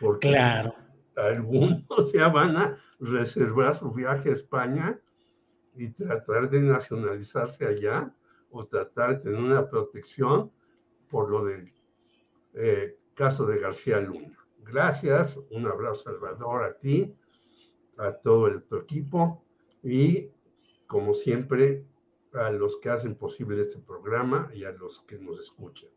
Porque 0.00 0.28
claro. 0.28 0.74
Algunos 1.16 1.84
ya 2.12 2.28
van 2.28 2.56
a 2.56 2.78
reservar 2.98 3.76
su 3.76 3.92
viaje 3.92 4.30
a 4.30 4.32
España 4.32 5.00
y 5.76 5.88
tratar 5.90 6.48
de 6.50 6.60
nacionalizarse 6.60 7.66
allá 7.66 8.14
o 8.50 8.64
tratar 8.64 9.16
de 9.16 9.16
tener 9.16 9.40
una 9.40 9.68
protección 9.68 10.52
por 11.08 11.28
lo 11.28 11.44
del 11.44 11.72
eh, 12.54 12.96
caso 13.14 13.46
de 13.46 13.58
García 13.58 14.00
Luna. 14.00 14.38
Gracias, 14.60 15.38
un 15.50 15.66
abrazo 15.66 16.04
Salvador 16.04 16.64
a 16.64 16.78
ti, 16.78 17.14
a 17.98 18.12
todo 18.12 18.46
el, 18.46 18.62
tu 18.62 18.76
equipo 18.76 19.44
y 19.82 20.30
como 20.86 21.14
siempre 21.14 21.84
a 22.32 22.50
los 22.50 22.78
que 22.78 22.90
hacen 22.90 23.14
posible 23.14 23.60
este 23.60 23.78
programa 23.78 24.50
y 24.54 24.64
a 24.64 24.72
los 24.72 25.00
que 25.00 25.18
nos 25.18 25.38
escuchan. 25.38 25.88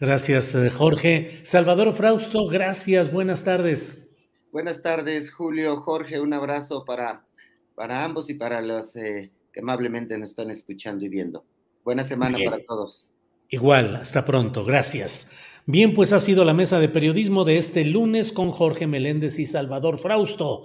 Gracias, 0.00 0.54
eh, 0.54 0.70
Jorge. 0.70 1.40
Salvador 1.44 1.92
Frausto, 1.92 2.46
gracias, 2.48 3.12
buenas 3.12 3.44
tardes. 3.44 4.12
Buenas 4.50 4.82
tardes, 4.82 5.32
Julio, 5.32 5.76
Jorge, 5.80 6.20
un 6.20 6.32
abrazo 6.32 6.84
para, 6.84 7.26
para 7.74 8.04
ambos 8.04 8.28
y 8.30 8.34
para 8.34 8.60
los 8.60 8.96
eh, 8.96 9.30
que 9.52 9.60
amablemente 9.60 10.18
nos 10.18 10.30
están 10.30 10.50
escuchando 10.50 11.04
y 11.04 11.08
viendo. 11.08 11.44
Buena 11.84 12.04
semana 12.04 12.38
para 12.44 12.58
todos. 12.60 13.06
Igual, 13.48 13.96
hasta 13.96 14.24
pronto, 14.24 14.64
gracias. 14.64 15.32
Bien, 15.66 15.94
pues 15.94 16.12
ha 16.12 16.20
sido 16.20 16.44
la 16.44 16.54
mesa 16.54 16.78
de 16.80 16.88
periodismo 16.88 17.44
de 17.44 17.56
este 17.56 17.84
lunes 17.84 18.32
con 18.32 18.50
Jorge 18.50 18.86
Meléndez 18.86 19.38
y 19.38 19.46
Salvador 19.46 19.98
Frausto. 19.98 20.64